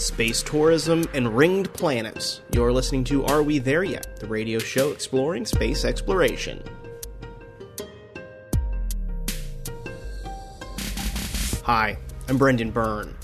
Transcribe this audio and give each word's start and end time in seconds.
space 0.00 0.42
tourism, 0.42 1.04
and 1.12 1.36
ringed 1.36 1.72
planets. 1.74 2.40
You're 2.52 2.72
listening 2.72 3.04
to 3.04 3.24
Are 3.26 3.42
We 3.42 3.58
There 3.58 3.84
Yet? 3.84 4.18
The 4.18 4.26
radio 4.26 4.58
show 4.58 4.92
exploring 4.92 5.44
space 5.44 5.84
exploration. 5.84 6.62
Hi, 11.64 11.98
I'm 12.28 12.38
Brendan 12.38 12.70
Byrne. 12.70 13.14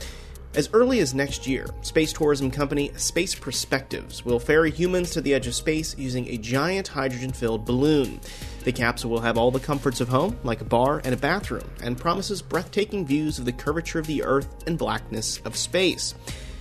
As 0.54 0.70
early 0.72 1.00
as 1.00 1.14
next 1.14 1.46
year, 1.46 1.66
space 1.82 2.12
tourism 2.12 2.50
company 2.50 2.90
Space 2.96 3.34
Perspectives 3.34 4.24
will 4.24 4.38
ferry 4.38 4.70
humans 4.70 5.10
to 5.10 5.20
the 5.20 5.34
edge 5.34 5.46
of 5.46 5.54
space 5.54 5.94
using 5.98 6.28
a 6.28 6.38
giant 6.38 6.88
hydrogen 6.88 7.32
filled 7.32 7.64
balloon. 7.64 8.20
The 8.64 8.72
capsule 8.72 9.10
will 9.10 9.20
have 9.20 9.36
all 9.36 9.50
the 9.50 9.60
comforts 9.60 10.00
of 10.00 10.08
home, 10.08 10.38
like 10.44 10.60
a 10.60 10.64
bar 10.64 11.02
and 11.04 11.12
a 11.12 11.18
bathroom, 11.18 11.68
and 11.82 11.98
promises 11.98 12.40
breathtaking 12.40 13.06
views 13.06 13.38
of 13.38 13.44
the 13.44 13.52
curvature 13.52 13.98
of 13.98 14.06
the 14.06 14.22
Earth 14.22 14.48
and 14.66 14.78
blackness 14.78 15.40
of 15.44 15.56
space. 15.56 16.14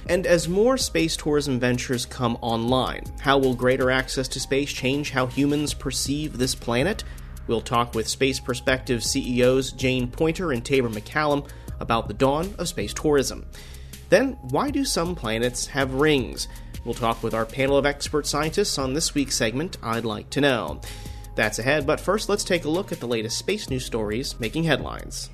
And 0.07 0.27
as 0.27 0.47
more 0.47 0.77
space 0.77 1.17
tourism 1.17 1.59
ventures 1.59 2.05
come 2.05 2.37
online, 2.41 3.03
how 3.19 3.39
will 3.39 3.55
greater 3.55 3.89
access 3.89 4.27
to 4.29 4.39
space 4.39 4.71
change 4.71 5.09
how 5.09 5.25
humans 5.25 5.73
perceive 5.73 6.37
this 6.37 6.53
planet? 6.53 7.03
We'll 7.47 7.61
talk 7.61 7.95
with 7.95 8.07
Space 8.07 8.39
Perspective 8.39 9.03
CEOs 9.03 9.71
Jane 9.71 10.07
Poynter 10.07 10.51
and 10.51 10.63
Taber 10.63 10.89
MacCallum 10.89 11.47
about 11.79 12.07
the 12.07 12.13
dawn 12.13 12.53
of 12.57 12.67
space 12.67 12.93
tourism. 12.93 13.45
Then, 14.09 14.33
why 14.49 14.69
do 14.69 14.85
some 14.85 15.15
planets 15.15 15.67
have 15.67 15.93
rings? 15.93 16.47
We'll 16.83 16.93
talk 16.93 17.23
with 17.23 17.33
our 17.33 17.45
panel 17.45 17.77
of 17.77 17.85
expert 17.85 18.27
scientists 18.27 18.77
on 18.77 18.93
this 18.93 19.15
week's 19.15 19.35
segment, 19.35 19.77
I'd 19.81 20.05
Like 20.05 20.29
to 20.31 20.41
Know. 20.41 20.81
That's 21.35 21.59
ahead, 21.59 21.87
but 21.87 21.99
first 21.99 22.29
let's 22.29 22.43
take 22.43 22.65
a 22.65 22.69
look 22.69 22.91
at 22.91 22.99
the 22.99 23.07
latest 23.07 23.37
space 23.37 23.69
news 23.69 23.85
stories 23.85 24.39
making 24.39 24.63
headlines. 24.65 25.29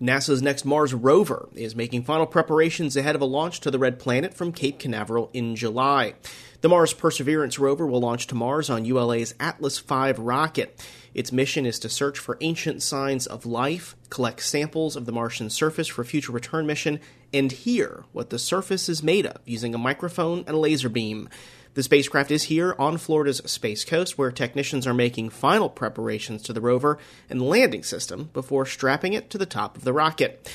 NASA's 0.00 0.40
next 0.40 0.64
Mars 0.64 0.94
rover 0.94 1.50
is 1.54 1.76
making 1.76 2.04
final 2.04 2.24
preparations 2.24 2.96
ahead 2.96 3.14
of 3.14 3.20
a 3.20 3.26
launch 3.26 3.60
to 3.60 3.70
the 3.70 3.78
Red 3.78 3.98
Planet 3.98 4.32
from 4.32 4.50
Cape 4.50 4.78
Canaveral 4.78 5.28
in 5.34 5.54
July. 5.54 6.14
The 6.62 6.70
Mars 6.70 6.94
Perseverance 6.94 7.58
rover 7.58 7.86
will 7.86 8.00
launch 8.00 8.26
to 8.28 8.34
Mars 8.34 8.70
on 8.70 8.86
ULA's 8.86 9.34
Atlas 9.38 9.78
V 9.78 10.12
rocket. 10.12 10.82
Its 11.12 11.32
mission 11.32 11.66
is 11.66 11.78
to 11.80 11.90
search 11.90 12.18
for 12.18 12.38
ancient 12.40 12.82
signs 12.82 13.26
of 13.26 13.44
life, 13.44 13.94
collect 14.08 14.42
samples 14.42 14.96
of 14.96 15.04
the 15.04 15.12
Martian 15.12 15.50
surface 15.50 15.88
for 15.88 16.02
future 16.02 16.32
return 16.32 16.66
mission, 16.66 16.98
and 17.34 17.52
hear 17.52 18.04
what 18.12 18.30
the 18.30 18.38
surface 18.38 18.88
is 18.88 19.02
made 19.02 19.26
of 19.26 19.36
using 19.44 19.74
a 19.74 19.78
microphone 19.78 20.38
and 20.46 20.56
a 20.56 20.58
laser 20.58 20.88
beam. 20.88 21.28
The 21.74 21.82
spacecraft 21.84 22.32
is 22.32 22.44
here 22.44 22.74
on 22.78 22.98
Florida's 22.98 23.42
Space 23.46 23.84
Coast, 23.84 24.18
where 24.18 24.32
technicians 24.32 24.86
are 24.88 24.94
making 24.94 25.30
final 25.30 25.68
preparations 25.68 26.42
to 26.42 26.52
the 26.52 26.60
rover 26.60 26.98
and 27.28 27.40
landing 27.40 27.84
system 27.84 28.30
before 28.32 28.66
strapping 28.66 29.12
it 29.12 29.30
to 29.30 29.38
the 29.38 29.46
top 29.46 29.76
of 29.76 29.84
the 29.84 29.92
rocket. 29.92 30.50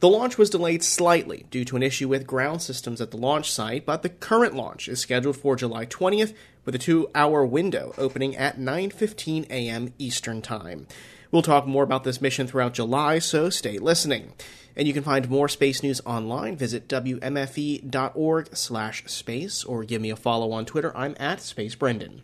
The 0.00 0.08
launch 0.08 0.38
was 0.38 0.50
delayed 0.50 0.84
slightly 0.84 1.46
due 1.50 1.64
to 1.64 1.76
an 1.76 1.82
issue 1.82 2.06
with 2.06 2.26
ground 2.26 2.62
systems 2.62 3.00
at 3.00 3.10
the 3.10 3.16
launch 3.16 3.50
site, 3.50 3.86
but 3.86 4.02
the 4.02 4.10
current 4.10 4.54
launch 4.54 4.88
is 4.88 5.00
scheduled 5.00 5.38
for 5.38 5.56
July 5.56 5.86
20th 5.86 6.34
with 6.64 6.74
a 6.74 6.78
2-hour 6.78 7.46
window 7.46 7.94
opening 7.96 8.36
at 8.36 8.58
9:15 8.58 9.48
a.m. 9.50 9.94
Eastern 9.98 10.42
Time. 10.42 10.86
We'll 11.32 11.42
talk 11.42 11.66
more 11.66 11.82
about 11.82 12.04
this 12.04 12.20
mission 12.20 12.46
throughout 12.46 12.74
July, 12.74 13.18
so 13.18 13.50
stay 13.50 13.78
listening. 13.78 14.34
And 14.78 14.86
you 14.86 14.94
can 14.94 15.02
find 15.02 15.28
more 15.28 15.48
space 15.48 15.82
news 15.82 16.00
online. 16.06 16.56
Visit 16.56 16.86
wmfe.org 16.88 18.56
slash 18.56 19.04
space 19.06 19.64
or 19.64 19.82
give 19.82 20.00
me 20.00 20.10
a 20.10 20.16
follow 20.16 20.52
on 20.52 20.64
Twitter. 20.66 20.96
I'm 20.96 21.16
at 21.18 21.40
Space 21.40 21.74
Brendan. 21.74 22.22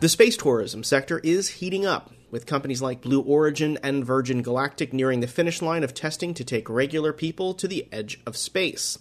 The 0.00 0.08
space 0.08 0.36
tourism 0.36 0.82
sector 0.82 1.20
is 1.20 1.48
heating 1.48 1.86
up, 1.86 2.10
with 2.32 2.44
companies 2.46 2.82
like 2.82 3.02
Blue 3.02 3.20
Origin 3.20 3.78
and 3.84 4.04
Virgin 4.04 4.42
Galactic 4.42 4.92
nearing 4.92 5.20
the 5.20 5.28
finish 5.28 5.62
line 5.62 5.84
of 5.84 5.94
testing 5.94 6.34
to 6.34 6.44
take 6.44 6.68
regular 6.68 7.12
people 7.12 7.54
to 7.54 7.68
the 7.68 7.86
edge 7.92 8.20
of 8.26 8.36
space. 8.36 8.98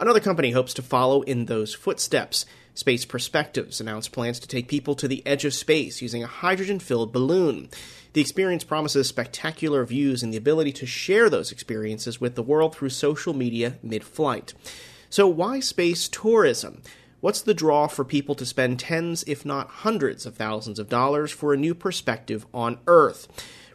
Another 0.00 0.18
company 0.20 0.52
hopes 0.52 0.72
to 0.72 0.82
follow 0.82 1.20
in 1.20 1.44
those 1.44 1.74
footsteps. 1.74 2.46
Space 2.72 3.04
Perspectives 3.04 3.82
announced 3.82 4.12
plans 4.12 4.40
to 4.40 4.48
take 4.48 4.66
people 4.66 4.94
to 4.94 5.06
the 5.06 5.22
edge 5.26 5.44
of 5.44 5.52
space 5.52 6.00
using 6.00 6.22
a 6.22 6.26
hydrogen 6.26 6.78
filled 6.78 7.12
balloon. 7.12 7.68
The 8.14 8.22
experience 8.22 8.64
promises 8.64 9.08
spectacular 9.08 9.84
views 9.84 10.22
and 10.22 10.32
the 10.32 10.38
ability 10.38 10.72
to 10.72 10.86
share 10.86 11.28
those 11.28 11.52
experiences 11.52 12.18
with 12.18 12.34
the 12.34 12.42
world 12.42 12.74
through 12.74 12.88
social 12.88 13.34
media 13.34 13.76
mid 13.82 14.02
flight. 14.02 14.54
So, 15.10 15.28
why 15.28 15.60
space 15.60 16.08
tourism? 16.08 16.80
What's 17.20 17.42
the 17.42 17.52
draw 17.52 17.86
for 17.86 18.02
people 18.02 18.34
to 18.36 18.46
spend 18.46 18.80
tens, 18.80 19.22
if 19.26 19.44
not 19.44 19.68
hundreds 19.68 20.24
of 20.24 20.34
thousands 20.34 20.78
of 20.78 20.88
dollars 20.88 21.30
for 21.30 21.52
a 21.52 21.58
new 21.58 21.74
perspective 21.74 22.46
on 22.54 22.78
Earth? 22.86 23.28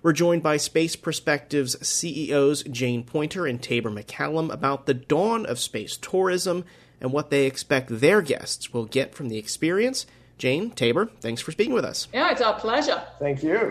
We're 0.06 0.14
joined 0.14 0.44
by 0.44 0.58
Space 0.58 0.96
Perspectives 0.96 1.76
CEOs 1.82 2.62
Jane 2.66 3.04
Poynter 3.04 3.48
and 3.48 3.60
Taber 3.60 3.90
MacCallum 3.90 4.54
about 4.54 4.86
the 4.86 4.94
dawn 4.94 5.48
of 5.48 5.58
space 5.58 5.98
tourism 5.98 6.64
and 7.02 7.12
what 7.12 7.32
they 7.32 7.48
expect 7.48 7.90
their 7.90 8.22
guests 8.22 8.72
will 8.72 8.86
get 8.86 9.16
from 9.16 9.30
the 9.30 9.40
experience. 9.40 10.06
Jane, 10.38 10.70
Taber, 10.70 11.10
thanks 11.22 11.42
for 11.42 11.52
speaking 11.52 11.74
with 11.74 11.86
us. 11.86 12.08
Yeah, 12.14 12.30
it's 12.30 12.42
our 12.42 12.54
pleasure. 12.54 13.02
Thank 13.18 13.42
you. 13.42 13.68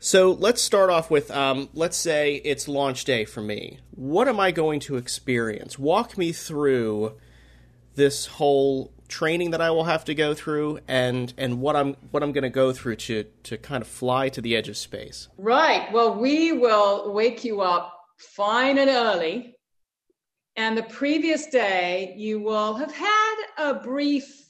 So 0.00 0.32
let's 0.32 0.62
start 0.62 0.88
off 0.88 1.10
with 1.10 1.30
um, 1.30 1.68
let's 1.74 1.98
say 1.98 2.36
it's 2.36 2.68
launch 2.68 3.04
day 3.04 3.26
for 3.26 3.42
me. 3.42 3.80
What 3.90 4.28
am 4.28 4.40
I 4.40 4.52
going 4.52 4.80
to 4.80 4.96
experience? 4.96 5.78
Walk 5.78 6.16
me 6.16 6.32
through 6.32 7.16
this 7.96 8.24
whole 8.24 8.94
training 9.08 9.50
that 9.52 9.60
I 9.60 9.70
will 9.70 9.84
have 9.84 10.04
to 10.06 10.14
go 10.14 10.34
through 10.34 10.80
and 10.88 11.32
and 11.36 11.60
what 11.60 11.76
I'm 11.76 11.94
what 12.10 12.22
I'm 12.22 12.32
going 12.32 12.42
to 12.42 12.50
go 12.50 12.72
through 12.72 12.96
to 12.96 13.24
to 13.44 13.56
kind 13.56 13.82
of 13.82 13.88
fly 13.88 14.28
to 14.30 14.40
the 14.40 14.56
edge 14.56 14.68
of 14.68 14.76
space. 14.76 15.28
Right. 15.38 15.90
Well, 15.92 16.14
we 16.14 16.52
will 16.52 17.12
wake 17.12 17.44
you 17.44 17.60
up 17.60 17.92
fine 18.18 18.78
and 18.78 18.90
early. 18.90 19.54
And 20.56 20.76
the 20.76 20.84
previous 20.84 21.46
day, 21.48 22.14
you 22.16 22.40
will 22.40 22.74
have 22.74 22.92
had 22.92 23.34
a 23.58 23.74
brief 23.74 24.46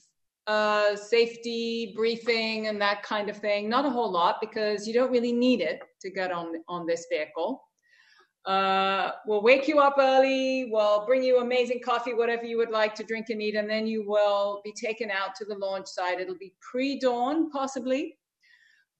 uh, 0.46 0.94
safety 0.94 1.92
briefing 1.96 2.68
and 2.68 2.80
that 2.80 3.02
kind 3.02 3.28
of 3.28 3.36
thing. 3.36 3.68
Not 3.68 3.84
a 3.84 3.90
whole 3.90 4.10
lot 4.10 4.36
because 4.40 4.86
you 4.86 4.94
don't 4.94 5.10
really 5.10 5.32
need 5.32 5.60
it 5.60 5.80
to 6.02 6.10
get 6.10 6.30
on 6.30 6.62
on 6.68 6.86
this 6.86 7.06
vehicle. 7.10 7.65
Uh, 8.46 9.10
we'll 9.26 9.42
wake 9.42 9.66
you 9.66 9.80
up 9.80 9.96
early. 9.98 10.68
We'll 10.70 11.04
bring 11.04 11.24
you 11.24 11.40
amazing 11.40 11.80
coffee, 11.84 12.14
whatever 12.14 12.44
you 12.44 12.56
would 12.58 12.70
like 12.70 12.94
to 12.94 13.02
drink 13.02 13.26
and 13.30 13.42
eat, 13.42 13.56
and 13.56 13.68
then 13.68 13.88
you 13.88 14.08
will 14.08 14.60
be 14.64 14.72
taken 14.72 15.10
out 15.10 15.34
to 15.36 15.44
the 15.44 15.56
launch 15.56 15.88
site. 15.88 16.20
It'll 16.20 16.38
be 16.38 16.54
pre-dawn, 16.60 17.50
possibly. 17.50 18.16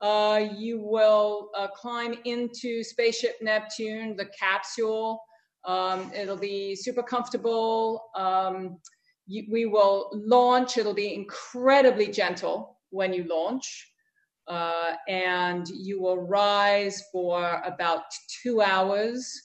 Uh, 0.01 0.49
you 0.57 0.81
will 0.81 1.51
uh, 1.57 1.69
climb 1.69 2.17
into 2.25 2.83
Spaceship 2.83 3.37
Neptune, 3.41 4.17
the 4.17 4.27
capsule. 4.39 5.23
Um, 5.65 6.11
it'll 6.15 6.37
be 6.37 6.75
super 6.75 7.03
comfortable. 7.03 8.11
Um, 8.17 8.79
you, 9.27 9.47
we 9.51 9.67
will 9.67 10.11
launch. 10.13 10.77
It'll 10.77 10.93
be 10.93 11.15
incredibly 11.15 12.09
gentle 12.09 12.79
when 12.91 13.13
you 13.13 13.25
launch. 13.25 13.93
Uh, 14.49 14.93
and 15.09 15.69
you 15.69 16.01
will 16.01 16.19
rise 16.19 17.03
for 17.11 17.61
about 17.65 18.03
two 18.43 18.61
hours. 18.61 19.43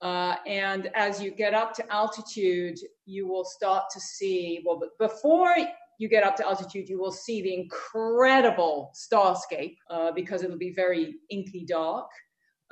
Uh, 0.00 0.36
and 0.46 0.90
as 0.94 1.20
you 1.22 1.30
get 1.30 1.54
up 1.54 1.74
to 1.74 1.92
altitude, 1.92 2.78
you 3.06 3.26
will 3.26 3.44
start 3.44 3.84
to 3.92 4.00
see, 4.00 4.62
well, 4.64 4.80
before 4.98 5.54
you 5.98 6.08
get 6.08 6.24
up 6.24 6.36
to 6.36 6.46
altitude, 6.46 6.88
you 6.88 7.00
will 7.00 7.12
see 7.12 7.40
the 7.42 7.54
incredible 7.54 8.92
starscape 8.94 9.76
uh, 9.90 10.12
because 10.12 10.42
it'll 10.42 10.58
be 10.58 10.72
very 10.72 11.14
inky 11.30 11.64
dark 11.64 12.08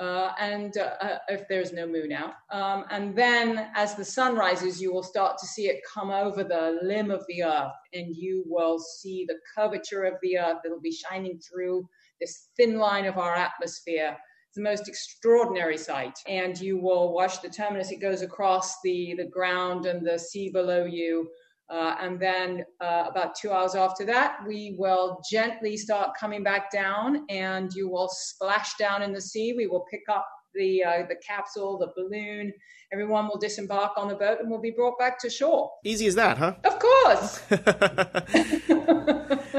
uh, 0.03 0.33
and 0.41 0.77
uh, 0.79 0.95
uh, 1.01 1.19
if 1.29 1.47
there's 1.49 1.73
no 1.73 1.87
moon 1.87 2.11
out. 2.11 2.35
Um, 2.51 2.85
and 2.91 3.15
then 3.15 3.69
as 3.77 3.95
the 3.95 4.05
sun 4.05 4.35
rises, 4.35 4.83
you 4.83 4.93
will 4.93 5.05
start 5.05 5.39
to 5.39 5.47
see 5.47 5.69
it 5.69 5.81
come 5.95 6.11
over 6.11 6.43
the 6.43 6.81
limb 6.83 7.13
of 7.13 7.25
the 7.29 7.45
earth, 7.45 7.73
and 7.95 8.17
you 8.17 8.43
will 8.47 8.81
see 8.81 9.25
the 9.29 9.39
curvature 9.55 10.03
of 10.03 10.15
the 10.21 10.38
earth. 10.38 10.59
It'll 10.65 10.81
be 10.81 10.93
shining 10.93 11.38
through 11.38 11.88
this 12.21 12.49
thin 12.56 12.79
line 12.79 13.05
of 13.05 13.17
our 13.17 13.37
atmosphere. 13.37 14.17
It's 14.49 14.56
the 14.56 14.62
most 14.62 14.88
extraordinary 14.88 15.79
sight. 15.79 16.19
And 16.26 16.61
you 16.61 16.79
will 16.79 17.12
watch 17.12 17.41
the 17.41 17.49
terminus, 17.49 17.93
it 17.93 18.00
goes 18.00 18.23
across 18.23 18.75
the, 18.82 19.15
the 19.17 19.26
ground 19.26 19.87
and 19.87 20.05
the 20.05 20.19
sea 20.19 20.50
below 20.50 20.85
you. 20.85 21.31
Uh, 21.73 21.97
and 22.03 22.21
then 22.21 22.65
uh, 22.83 23.05
about 23.09 23.35
two 23.35 23.51
hours 23.51 23.75
after 23.75 24.05
that, 24.05 24.37
we 24.47 24.77
will 24.79 25.23
gently 25.31 25.75
start 25.77 26.11
coming 26.21 26.43
back 26.43 26.71
down 26.71 27.25
and 27.31 27.73
you 27.75 27.89
will 27.89 28.11
splash 28.11 28.75
down 28.77 29.01
in 29.03 29.11
the 29.11 29.21
sea. 29.21 29.55
We 29.57 29.67
will 29.67 29.87
pick 29.91 30.03
up 30.11 30.27
the, 30.55 30.85
uh, 30.85 31.07
the 31.09 31.17
capsule, 31.27 31.79
the 31.79 31.91
balloon. 31.97 32.53
Everyone 32.93 33.27
will 33.27 33.39
disembark 33.39 33.93
on 33.97 34.09
the 34.09 34.15
boat 34.17 34.41
and 34.41 34.51
we'll 34.51 34.61
be 34.61 34.71
brought 34.71 34.99
back 34.99 35.19
to 35.21 35.31
shore. 35.31 35.71
Easy 35.83 36.07
as 36.07 36.15
that, 36.17 36.37
huh? 36.37 36.57
Of 36.63 36.79
course. 36.79 37.43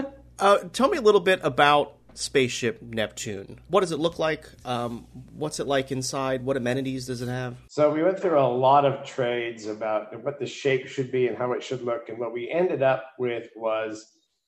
Uh, 0.40 0.58
tell 0.74 0.90
me 0.90 0.98
a 0.98 1.02
little 1.02 1.22
bit 1.22 1.40
about 1.42 1.94
spaceship 2.18 2.82
Neptune. 2.82 3.60
What 3.68 3.82
does 3.82 3.92
it 3.92 4.00
look 4.00 4.20
like? 4.20 4.48
Um, 4.66 5.08
what's 5.34 5.60
it 5.60 5.68
like 5.68 5.92
inside? 5.92 6.44
What 6.46 6.58
amenities 6.58 7.08
does 7.08 7.22
it 7.22 7.28
have? 7.28 7.58
So 7.70 7.92
we 7.92 8.04
went 8.04 8.20
through 8.20 8.40
a 8.40 8.48
lot 8.48 8.86
of 8.86 9.06
trades 9.06 9.68
about 9.68 10.24
what 10.24 10.40
the 10.40 10.46
shape 10.46 10.88
should 10.88 11.12
be 11.12 11.28
and 11.28 11.38
how 11.38 11.54
it 11.54 11.64
should 11.64 11.84
look. 11.84 12.10
And 12.10 12.20
what 12.20 12.34
we 12.34 12.50
ended 12.50 12.82
up 12.84 13.06
with 13.18 13.48
was 13.56 14.06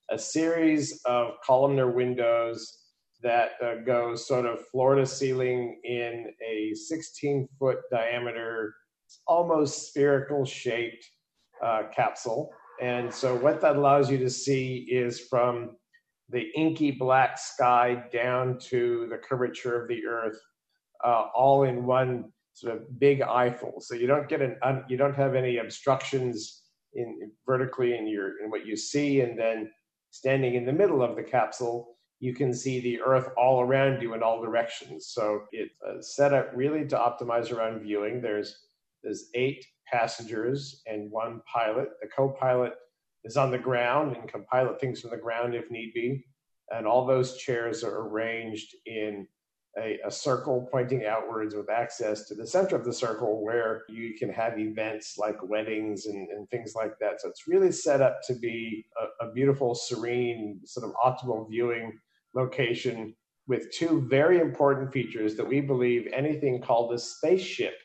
a 0.10 0.18
series 0.18 1.02
of 1.06 1.34
columnar 1.46 1.90
windows 1.92 2.86
that 3.24 3.52
uh, 3.64 3.76
go 3.86 4.16
sort 4.16 4.46
of 4.46 4.66
floor 4.68 4.96
to 4.96 5.06
ceiling 5.06 5.80
in 5.84 6.28
a 6.48 6.74
16 6.76 7.48
foot 7.58 7.78
diameter, 7.92 8.76
almost 9.28 9.88
spherical 9.88 10.46
shaped 10.46 11.04
uh, 11.64 11.84
capsule. 11.94 12.52
And 12.82 13.14
so, 13.14 13.36
what 13.36 13.62
that 13.62 13.78
allows 13.78 14.12
you 14.12 14.18
to 14.20 14.30
see 14.30 14.88
is 14.92 15.20
from 15.20 15.78
the 16.30 16.52
inky 16.56 16.92
black 16.92 17.38
sky 17.38 18.04
down 18.12 18.58
to 18.60 19.08
the 19.10 19.18
curvature 19.18 19.82
of 19.82 19.88
the 19.88 20.06
earth, 20.06 20.40
uh, 21.04 21.28
all 21.36 21.64
in 21.64 21.86
one 21.86 22.32
sort 22.54 22.76
of 22.76 23.00
big 23.00 23.22
eyeful. 23.22 23.80
So 23.80 23.96
you 23.96 24.08
don't 24.08 24.28
get 24.28 24.42
an 24.42 24.58
you 24.88 24.98
don't 24.98 25.16
have 25.16 25.36
any 25.36 25.58
obstructions 25.58 26.64
in 26.94 27.32
vertically 27.46 27.96
in 27.98 28.08
your 28.08 28.42
in 28.44 28.50
what 28.50 28.66
you 28.66 28.76
see, 28.76 29.22
and 29.22 29.38
then 29.38 29.72
standing 30.12 30.56
in 30.56 30.66
the 30.66 30.74
middle 30.74 31.04
of 31.04 31.16
the 31.16 31.24
capsule, 31.24 31.98
you 32.20 32.34
can 32.34 32.54
see 32.54 32.80
the 32.80 33.02
Earth 33.02 33.30
all 33.38 33.62
around 33.62 34.02
you 34.02 34.14
in 34.14 34.24
all 34.24 34.42
directions. 34.42 35.08
So 35.08 35.42
it's 35.52 35.74
uh, 35.88 36.02
set 36.02 36.34
up 36.34 36.52
really 36.56 36.88
to 36.88 36.96
optimize 36.96 37.52
around 37.52 37.82
viewing. 37.82 38.22
There's 38.22 38.58
there's 39.04 39.30
eight 39.36 39.64
passengers 39.92 40.82
and 40.88 41.12
one 41.12 41.42
pilot. 41.54 41.90
The 42.02 42.08
co-pilot 42.08 42.74
is 43.26 43.38
on 43.38 43.52
the 43.52 43.58
ground 43.58 44.16
and 44.16 44.30
can 44.30 44.46
pilot 44.46 44.80
things 44.80 45.02
from 45.02 45.10
the 45.10 45.18
ground 45.18 45.56
if 45.56 45.70
need 45.70 45.92
be. 45.94 46.26
And 46.72 46.88
all 46.88 47.06
those 47.06 47.38
chairs 47.38 47.84
are 47.84 48.08
arranged 48.08 48.76
in 48.86 49.28
a, 49.78 50.00
a, 50.06 50.12
circle 50.12 50.68
pointing 50.72 51.06
outwards 51.06 51.54
with 51.54 51.70
access 51.70 52.28
to 52.28 52.36
the 52.36 52.48
center 52.48 52.76
of 52.76 52.86
the 52.86 52.94
circle 52.94 53.44
where 53.44 53.84
you 53.90 54.14
can 54.18 54.30
have 54.30 54.58
events 54.58 55.18
like 55.18 55.38
weddings 55.44 56.06
and, 56.06 56.30
and 56.30 56.50
things 56.50 56.74
like 56.76 56.98
that. 57.00 57.20
So 57.20 57.28
it's 57.28 57.48
really 57.48 57.72
set 57.72 58.02
up 58.02 58.22
to 58.28 58.36
be 58.36 58.86
a, 59.22 59.26
a 59.26 59.32
beautiful, 59.34 59.76
serene, 59.76 60.62
sort 60.64 60.90
of 60.90 60.96
optimal 61.04 61.50
viewing 61.50 62.00
location 62.34 63.14
with 63.48 63.72
two 63.72 64.08
very 64.10 64.40
important 64.40 64.92
features 64.94 65.36
that 65.36 65.48
we 65.48 65.62
believe 65.62 66.08
anything 66.14 66.62
called 66.62 66.94
a 66.94 66.98
spaceship 66.98 67.76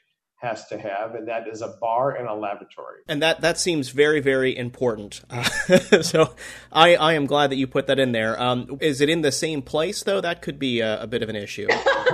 has 0.40 0.66
to 0.68 0.78
have, 0.78 1.14
and 1.14 1.28
that 1.28 1.46
is 1.46 1.60
a 1.60 1.68
bar 1.68 2.16
and 2.16 2.26
a 2.26 2.32
lavatory. 2.32 3.00
And 3.06 3.22
that 3.22 3.42
that 3.42 3.58
seems 3.58 3.90
very 3.90 4.20
very 4.20 4.56
important. 4.56 5.20
Uh, 5.28 5.42
so 6.02 6.34
I 6.72 6.96
I 6.96 7.12
am 7.12 7.26
glad 7.26 7.50
that 7.50 7.56
you 7.56 7.66
put 7.66 7.86
that 7.88 7.98
in 7.98 8.12
there. 8.12 8.40
Um, 8.40 8.78
is 8.80 9.02
it 9.02 9.10
in 9.10 9.20
the 9.20 9.32
same 9.32 9.60
place 9.60 10.02
though? 10.02 10.20
That 10.20 10.40
could 10.40 10.58
be 10.58 10.80
a, 10.80 11.02
a 11.02 11.06
bit 11.06 11.22
of 11.22 11.28
an 11.28 11.36
issue. 11.36 11.68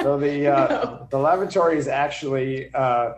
so 0.00 0.18
the 0.18 0.52
uh, 0.54 0.68
no. 0.68 1.08
the 1.10 1.18
lavatory 1.18 1.78
is 1.78 1.88
actually. 1.88 2.72
Uh, 2.74 3.14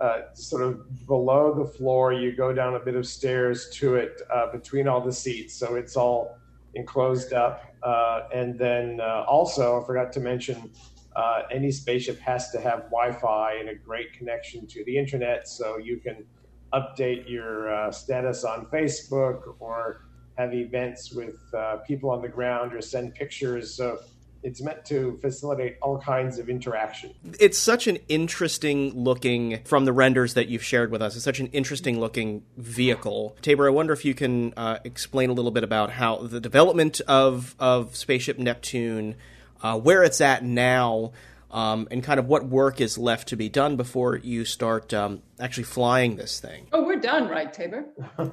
uh, 0.00 0.32
sort 0.32 0.62
of 0.62 1.06
below 1.08 1.52
the 1.52 1.64
floor, 1.64 2.12
you 2.12 2.30
go 2.30 2.52
down 2.52 2.76
a 2.76 2.78
bit 2.78 2.94
of 2.94 3.04
stairs 3.04 3.68
to 3.68 3.96
it 3.96 4.22
uh, 4.32 4.46
between 4.52 4.86
all 4.86 5.00
the 5.00 5.12
seats, 5.12 5.52
so 5.52 5.74
it's 5.74 5.96
all 5.96 6.38
enclosed 6.76 7.32
up. 7.32 7.64
Uh, 7.82 8.28
and 8.32 8.56
then 8.56 9.00
also, 9.00 9.82
I 9.82 9.84
forgot 9.84 10.12
to 10.12 10.20
mention, 10.20 10.70
uh, 11.18 11.42
any 11.50 11.70
spaceship 11.72 12.18
has 12.20 12.50
to 12.52 12.60
have 12.60 12.78
Wi-Fi 12.96 13.54
and 13.60 13.68
a 13.68 13.74
great 13.74 14.12
connection 14.12 14.66
to 14.68 14.84
the 14.84 14.96
internet, 14.96 15.48
so 15.48 15.76
you 15.76 15.96
can 15.98 16.24
update 16.72 17.28
your 17.28 17.74
uh, 17.74 17.90
status 17.90 18.44
on 18.44 18.66
Facebook 18.66 19.56
or 19.58 20.06
have 20.36 20.54
events 20.54 21.12
with 21.12 21.38
uh, 21.52 21.78
people 21.78 22.08
on 22.10 22.22
the 22.22 22.28
ground 22.28 22.72
or 22.72 22.80
send 22.80 23.14
pictures. 23.14 23.74
So 23.74 23.98
it's 24.44 24.62
meant 24.62 24.84
to 24.84 25.18
facilitate 25.20 25.76
all 25.82 25.98
kinds 25.98 26.38
of 26.38 26.48
interaction. 26.48 27.12
It's 27.40 27.58
such 27.58 27.88
an 27.88 27.98
interesting 28.08 28.92
looking, 28.92 29.64
from 29.64 29.84
the 29.86 29.92
renders 29.92 30.34
that 30.34 30.46
you've 30.46 30.62
shared 30.62 30.92
with 30.92 31.02
us, 31.02 31.16
it's 31.16 31.24
such 31.24 31.40
an 31.40 31.48
interesting 31.48 31.98
looking 31.98 32.44
vehicle. 32.56 33.36
Taber, 33.42 33.66
I 33.66 33.70
wonder 33.70 33.92
if 33.92 34.04
you 34.04 34.14
can 34.14 34.54
uh, 34.56 34.78
explain 34.84 35.30
a 35.30 35.32
little 35.32 35.50
bit 35.50 35.64
about 35.64 35.90
how 35.90 36.18
the 36.18 36.40
development 36.40 37.00
of, 37.08 37.56
of 37.58 37.96
Spaceship 37.96 38.38
Neptune 38.38 39.16
uh, 39.62 39.78
where 39.78 40.02
it's 40.02 40.20
at 40.20 40.44
now, 40.44 41.12
um, 41.50 41.88
and 41.90 42.02
kind 42.02 42.20
of 42.20 42.26
what 42.26 42.46
work 42.46 42.80
is 42.80 42.98
left 42.98 43.28
to 43.28 43.36
be 43.36 43.48
done 43.48 43.76
before 43.76 44.16
you 44.16 44.44
start 44.44 44.92
um, 44.92 45.22
actually 45.40 45.64
flying 45.64 46.16
this 46.16 46.40
thing. 46.40 46.66
Oh, 46.72 46.84
we're 46.84 47.00
done, 47.00 47.28
right, 47.28 47.52
Taber? 47.52 47.86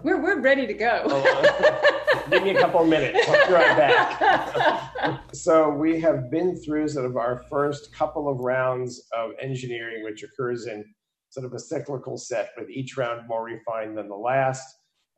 we're 0.04 0.22
we're 0.22 0.42
ready 0.42 0.68
to 0.68 0.74
go. 0.74 1.04
oh, 1.06 2.04
uh, 2.14 2.30
give 2.30 2.44
me 2.44 2.50
a 2.50 2.60
couple 2.60 2.82
of 2.82 2.88
minutes. 2.88 3.28
I'll 3.28 3.48
be 3.48 3.54
right 3.54 3.78
back. 3.78 5.22
so 5.34 5.70
we 5.70 6.00
have 6.02 6.30
been 6.30 6.62
through 6.62 6.90
sort 6.90 7.06
of 7.06 7.16
our 7.16 7.44
first 7.50 7.94
couple 7.94 8.28
of 8.28 8.40
rounds 8.40 9.02
of 9.16 9.32
engineering, 9.42 10.04
which 10.04 10.24
occurs 10.24 10.68
in 10.68 10.84
sort 11.30 11.46
of 11.46 11.54
a 11.54 11.60
cyclical 11.60 12.18
set, 12.18 12.50
with 12.58 12.70
each 12.70 12.98
round 12.98 13.28
more 13.28 13.44
refined 13.44 13.98
than 13.98 14.10
the 14.10 14.16
last. 14.16 14.66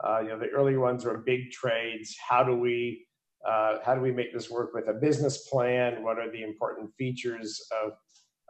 Uh, 0.03 0.19
you 0.19 0.29
know, 0.29 0.37
the 0.37 0.49
early 0.49 0.77
ones 0.77 1.05
were 1.05 1.17
big 1.25 1.51
trades. 1.51 2.15
How 2.27 2.43
do 2.43 2.55
we 2.55 3.06
uh, 3.47 3.77
how 3.83 3.95
do 3.95 4.01
we 4.01 4.11
make 4.11 4.33
this 4.33 4.49
work 4.49 4.73
with 4.73 4.89
a 4.89 4.93
business 4.93 5.47
plan? 5.47 6.03
What 6.03 6.19
are 6.19 6.29
the 6.29 6.43
important 6.43 6.93
features 6.97 7.65
of 7.83 7.93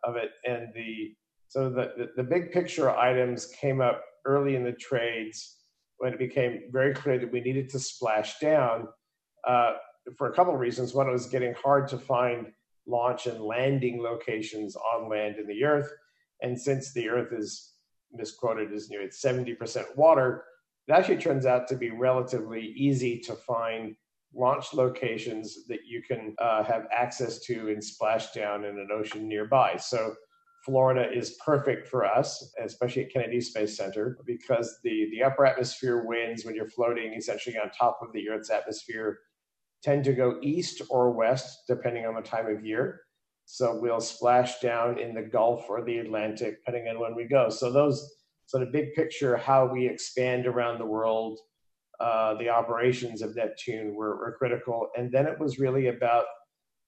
of 0.03 0.15
it? 0.15 0.31
And 0.45 0.73
the 0.73 1.13
so 1.47 1.69
the, 1.69 1.93
the, 1.97 2.09
the 2.17 2.23
big 2.23 2.51
picture 2.51 2.89
items 2.89 3.47
came 3.47 3.79
up 3.79 4.03
early 4.25 4.55
in 4.55 4.63
the 4.63 4.73
trades 4.73 5.57
when 5.97 6.13
it 6.13 6.19
became 6.19 6.63
very 6.71 6.93
clear 6.93 7.17
that 7.19 7.31
we 7.31 7.39
needed 7.39 7.69
to 7.69 7.79
splash 7.79 8.39
down 8.39 8.87
uh, 9.47 9.73
for 10.17 10.29
a 10.29 10.33
couple 10.33 10.53
of 10.53 10.59
reasons. 10.59 10.93
One, 10.93 11.07
it 11.07 11.11
was 11.11 11.27
getting 11.27 11.53
hard 11.53 11.87
to 11.89 11.97
find 11.97 12.47
launch 12.85 13.27
and 13.27 13.41
landing 13.41 14.01
locations 14.01 14.75
on 14.75 15.09
land 15.09 15.37
in 15.37 15.47
the 15.47 15.63
Earth, 15.63 15.89
and 16.41 16.59
since 16.59 16.91
the 16.93 17.09
Earth 17.09 17.33
is 17.33 17.73
misquoted 18.11 18.73
as 18.73 18.89
near 18.89 19.07
70% 19.07 19.95
water, 19.95 20.43
it 20.87 20.93
actually 20.93 21.17
turns 21.17 21.45
out 21.45 21.67
to 21.67 21.75
be 21.75 21.91
relatively 21.91 22.73
easy 22.75 23.19
to 23.19 23.33
find 23.33 23.95
launch 24.33 24.73
locations 24.73 25.65
that 25.67 25.79
you 25.87 26.01
can 26.01 26.35
uh, 26.39 26.63
have 26.63 26.85
access 26.91 27.39
to 27.39 27.69
and 27.69 27.83
splash 27.83 28.31
down 28.31 28.65
in 28.65 28.77
an 28.77 28.89
ocean 28.91 29.27
nearby. 29.27 29.75
So 29.77 30.13
Florida 30.65 31.09
is 31.11 31.37
perfect 31.45 31.87
for 31.87 32.05
us, 32.05 32.53
especially 32.63 33.05
at 33.05 33.13
Kennedy 33.13 33.39
Space 33.39 33.77
Center, 33.77 34.17
because 34.25 34.79
the, 34.83 35.07
the 35.11 35.23
upper 35.23 35.45
atmosphere 35.45 36.03
winds 36.05 36.45
when 36.45 36.55
you're 36.55 36.67
floating 36.67 37.13
essentially 37.13 37.57
on 37.57 37.69
top 37.71 37.99
of 38.01 38.11
the 38.13 38.29
Earth's 38.29 38.49
atmosphere 38.49 39.19
tend 39.81 40.03
to 40.03 40.13
go 40.13 40.39
east 40.41 40.81
or 40.89 41.11
west, 41.11 41.63
depending 41.67 42.05
on 42.05 42.15
the 42.15 42.21
time 42.21 42.47
of 42.47 42.65
year. 42.65 43.01
So 43.45 43.79
we'll 43.79 44.01
splash 44.01 44.59
down 44.59 44.99
in 44.99 45.13
the 45.13 45.21
Gulf 45.21 45.69
or 45.69 45.81
the 45.85 45.99
Atlantic, 45.99 46.57
depending 46.65 46.89
on 46.89 46.99
when 46.99 47.15
we 47.15 47.25
go. 47.25 47.49
So 47.49 47.71
those 47.71 48.15
sort 48.47 48.63
of 48.63 48.73
big 48.73 48.93
picture, 48.93 49.37
how 49.37 49.67
we 49.67 49.87
expand 49.87 50.47
around 50.47 50.79
the 50.79 50.85
world 50.85 51.39
uh, 51.99 52.35
the 52.35 52.49
operations 52.49 53.21
of 53.21 53.35
Neptune 53.35 53.95
were, 53.95 54.17
were 54.17 54.35
critical. 54.37 54.89
And 54.97 55.11
then 55.11 55.25
it 55.25 55.39
was 55.39 55.59
really 55.59 55.87
about 55.87 56.25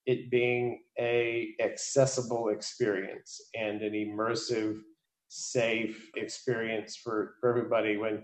it 0.05 0.29
being 0.31 0.81
a 0.99 1.53
accessible 1.63 2.49
experience 2.49 3.41
and 3.55 3.81
an 3.81 3.93
immersive, 3.93 4.79
safe 5.27 6.09
experience 6.15 6.95
for, 6.95 7.35
for 7.39 7.49
everybody. 7.49 7.97
When 7.97 8.23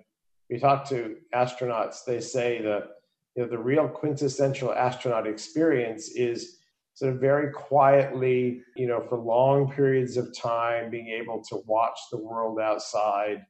we 0.49 0.59
talk 0.59 0.87
to 0.89 1.17
astronauts, 1.33 2.05
they 2.05 2.19
say 2.19 2.61
that 2.61 2.87
you 3.35 3.43
know, 3.43 3.49
the 3.49 3.57
real 3.57 3.87
quintessential 3.87 4.73
astronaut 4.73 5.27
experience 5.27 6.09
is 6.09 6.57
sort 6.93 7.13
of 7.13 7.19
very 7.19 7.51
quietly, 7.51 8.61
you 8.75 8.87
know, 8.87 9.01
for 9.01 9.17
long 9.19 9.71
periods 9.71 10.17
of 10.17 10.35
time, 10.35 10.89
being 10.89 11.09
able 11.09 11.43
to 11.43 11.61
watch 11.67 11.99
the 12.11 12.17
world 12.17 12.59
outside 12.59 13.45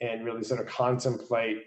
and 0.00 0.24
really 0.24 0.42
sort 0.42 0.60
of 0.60 0.66
contemplate 0.66 1.62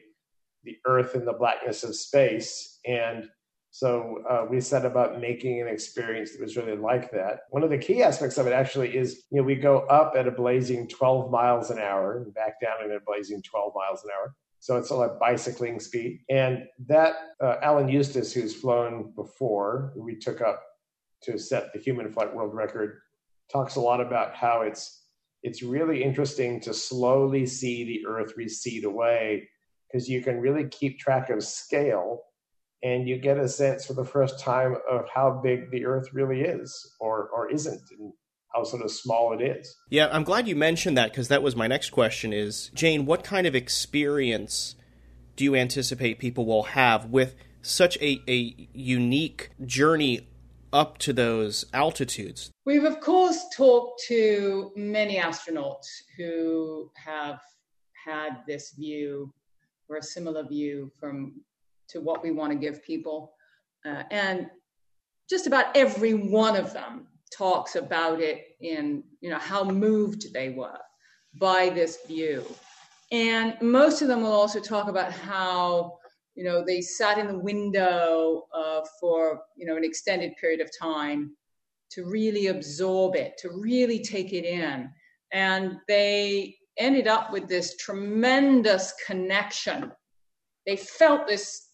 the 0.64 0.78
earth 0.86 1.16
and 1.16 1.28
the 1.28 1.34
blackness 1.34 1.84
of 1.84 1.96
space. 1.96 2.80
And 2.86 3.30
so 3.72 4.24
uh, 4.30 4.46
we 4.50 4.62
set 4.62 4.86
about 4.86 5.20
making 5.20 5.60
an 5.60 5.68
experience 5.68 6.32
that 6.32 6.42
was 6.42 6.56
really 6.56 6.78
like 6.78 7.12
that. 7.12 7.42
One 7.50 7.64
of 7.64 7.72
the 7.72 7.78
key 7.78 8.04
aspects 8.04 8.38
of 8.38 8.46
it 8.46 8.54
actually 8.54 8.96
is, 8.96 9.24
you 9.32 9.38
know, 9.38 9.44
we 9.44 9.56
go 9.56 9.80
up 9.88 10.14
at 10.16 10.28
a 10.28 10.32
blazing 10.32 10.88
12 10.88 11.32
miles 11.32 11.72
an 11.72 11.80
hour 11.80 12.18
and 12.18 12.34
back 12.34 12.62
down 12.62 12.84
at 12.84 12.96
a 12.96 13.00
blazing 13.06 13.42
12 13.42 13.74
miles 13.76 14.04
an 14.04 14.12
hour. 14.16 14.36
So 14.60 14.78
it's 14.78 14.92
like 14.92 15.20
bicycling 15.20 15.80
speed. 15.80 16.22
And 16.30 16.66
that 16.88 17.16
uh, 17.44 17.56
Alan 17.62 17.90
Eustace, 17.90 18.32
who's 18.32 18.56
flown 18.56 19.12
before, 19.16 19.92
we 19.96 20.16
took 20.16 20.40
up 20.40 20.62
to 21.24 21.38
set 21.40 21.74
the 21.74 21.80
human 21.80 22.12
flight 22.12 22.34
world 22.34 22.54
record, 22.54 23.00
talks 23.52 23.76
a 23.76 23.82
lot 23.82 24.00
about 24.00 24.36
how 24.36 24.62
it's 24.62 25.02
it's 25.42 25.62
really 25.62 26.02
interesting 26.02 26.62
to 26.62 26.74
slowly 26.74 27.46
see 27.46 27.84
the 27.84 28.06
Earth 28.08 28.34
recede 28.38 28.86
away 28.86 29.50
because 29.94 30.10
you 30.10 30.22
can 30.22 30.40
really 30.40 30.68
keep 30.70 31.00
track 31.00 31.30
of 31.30 31.44
scale 31.44 32.24
and 32.82 33.08
you 33.08 33.18
get 33.18 33.38
a 33.38 33.48
sense 33.48 33.86
for 33.86 33.94
the 33.94 34.04
first 34.04 34.40
time 34.40 34.76
of 34.90 35.06
how 35.14 35.40
big 35.44 35.72
the 35.72 35.86
earth 35.86 36.10
really 36.14 36.42
is 36.42 36.96
or 37.00 37.30
or 37.30 37.50
isn't 37.52 37.82
and 37.98 38.12
how 38.54 38.64
sort 38.64 38.84
of 38.84 38.92
small 38.92 39.34
it 39.34 39.42
is. 39.42 39.76
Yeah 39.90 40.10
i'm 40.12 40.24
glad 40.24 40.48
you 40.48 40.56
mentioned 40.56 40.98
that 40.98 41.12
because 41.12 41.28
that 41.28 41.44
was 41.44 41.56
my 41.56 41.68
next 41.68 41.92
question 41.92 42.34
is 42.34 42.72
jane 42.74 43.06
what 43.06 43.24
kind 43.24 43.48
of 43.48 43.56
experience 43.56 44.76
do 45.36 45.44
you 45.44 45.56
anticipate 45.56 46.20
people 46.20 46.46
will 46.46 46.64
have 46.64 47.06
with 47.06 47.36
such 47.62 47.98
a, 47.98 48.22
a 48.28 48.68
unique 48.74 49.50
journey 49.66 50.28
up 50.72 50.98
to 50.98 51.14
those 51.14 51.66
altitudes? 51.74 52.52
We've 52.66 52.84
of 52.84 53.00
course 53.00 53.46
talked 53.56 54.04
to 54.08 54.72
many 54.76 55.18
astronauts 55.18 55.88
who 56.18 56.92
have 56.96 57.40
had 58.06 58.42
this 58.48 58.74
view 58.78 59.34
or 59.90 59.98
a 59.98 60.04
similar 60.04 60.44
view 60.44 60.92
from 61.00 61.34
to 61.90 62.02
what 62.02 62.24
we 62.24 62.32
want 62.32 62.52
to 62.52 62.58
give 62.58 62.84
people. 62.84 63.34
Uh, 63.86 64.04
and 64.12 64.48
just 65.30 65.48
about 65.48 65.76
every 65.76 66.14
one 66.14 66.56
of 66.56 66.74
them 66.74 67.08
talks 67.36 67.76
about 67.76 68.20
it 68.20 68.56
in, 68.62 69.04
you 69.22 69.30
know, 69.30 69.40
how 69.40 69.64
moved 69.64 70.34
they 70.34 70.50
were 70.50 70.80
by 71.36 71.70
this 71.70 72.00
view. 72.08 72.46
And 73.12 73.56
most 73.62 74.02
of 74.02 74.08
them 74.08 74.22
will 74.22 74.32
also 74.32 74.60
talk 74.60 74.88
about 74.88 75.12
how, 75.12 75.98
you 76.36 76.44
know, 76.44 76.64
they 76.66 76.82
sat 76.82 77.18
in 77.18 77.28
the 77.28 77.38
window 77.38 78.44
uh, 78.56 78.82
for, 79.00 79.42
you 79.56 79.66
know, 79.66 79.78
an 79.78 79.84
extended 79.84 80.34
period 80.40 80.62
of 80.62 80.70
time 80.80 81.36
to 81.92 82.06
really 82.06 82.48
absorb 82.48 83.16
it, 83.16 83.38
to 83.38 83.50
really 83.52 84.00
take 84.00 84.34
it 84.34 84.46
in. 84.46 84.90
And 85.32 85.78
they 85.88 86.56
ended 86.78 87.08
up 87.08 87.32
with 87.32 87.48
this 87.48 87.76
tremendous 87.78 88.94
connection. 89.06 89.92
They 90.66 90.76
felt 90.76 91.28
this 91.28 91.70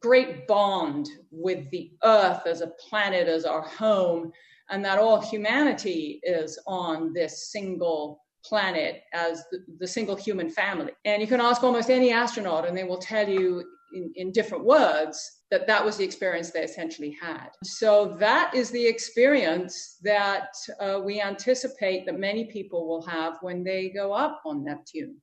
great 0.00 0.46
bond 0.46 1.08
with 1.30 1.70
the 1.70 1.92
earth 2.04 2.46
as 2.46 2.60
a 2.60 2.72
planet, 2.88 3.28
as 3.28 3.44
our 3.44 3.62
home, 3.62 4.32
and 4.70 4.84
that 4.84 4.98
all 4.98 5.20
humanity 5.20 6.20
is 6.22 6.58
on 6.66 7.12
this 7.12 7.50
single 7.50 8.22
planet 8.44 9.02
as 9.12 9.44
the, 9.50 9.64
the, 9.78 9.86
single 9.86 10.14
human 10.14 10.48
family. 10.48 10.92
And 11.04 11.20
you 11.20 11.26
can 11.26 11.40
ask 11.40 11.62
almost 11.62 11.90
any 11.90 12.12
astronaut, 12.12 12.66
and 12.66 12.76
they 12.76 12.84
will 12.84 12.98
tell 12.98 13.28
you 13.28 13.64
in, 13.92 14.12
in 14.14 14.32
different 14.32 14.64
words 14.64 15.37
that 15.50 15.66
that 15.66 15.84
was 15.84 15.96
the 15.96 16.04
experience 16.04 16.50
they 16.50 16.62
essentially 16.62 17.16
had. 17.20 17.48
So 17.64 18.16
that 18.18 18.54
is 18.54 18.70
the 18.70 18.86
experience 18.86 19.96
that 20.02 20.48
uh, 20.78 21.00
we 21.02 21.22
anticipate 21.22 22.04
that 22.06 22.18
many 22.18 22.44
people 22.44 22.86
will 22.86 23.02
have 23.06 23.38
when 23.40 23.64
they 23.64 23.88
go 23.88 24.12
up 24.12 24.42
on 24.44 24.64
Neptune. 24.64 25.16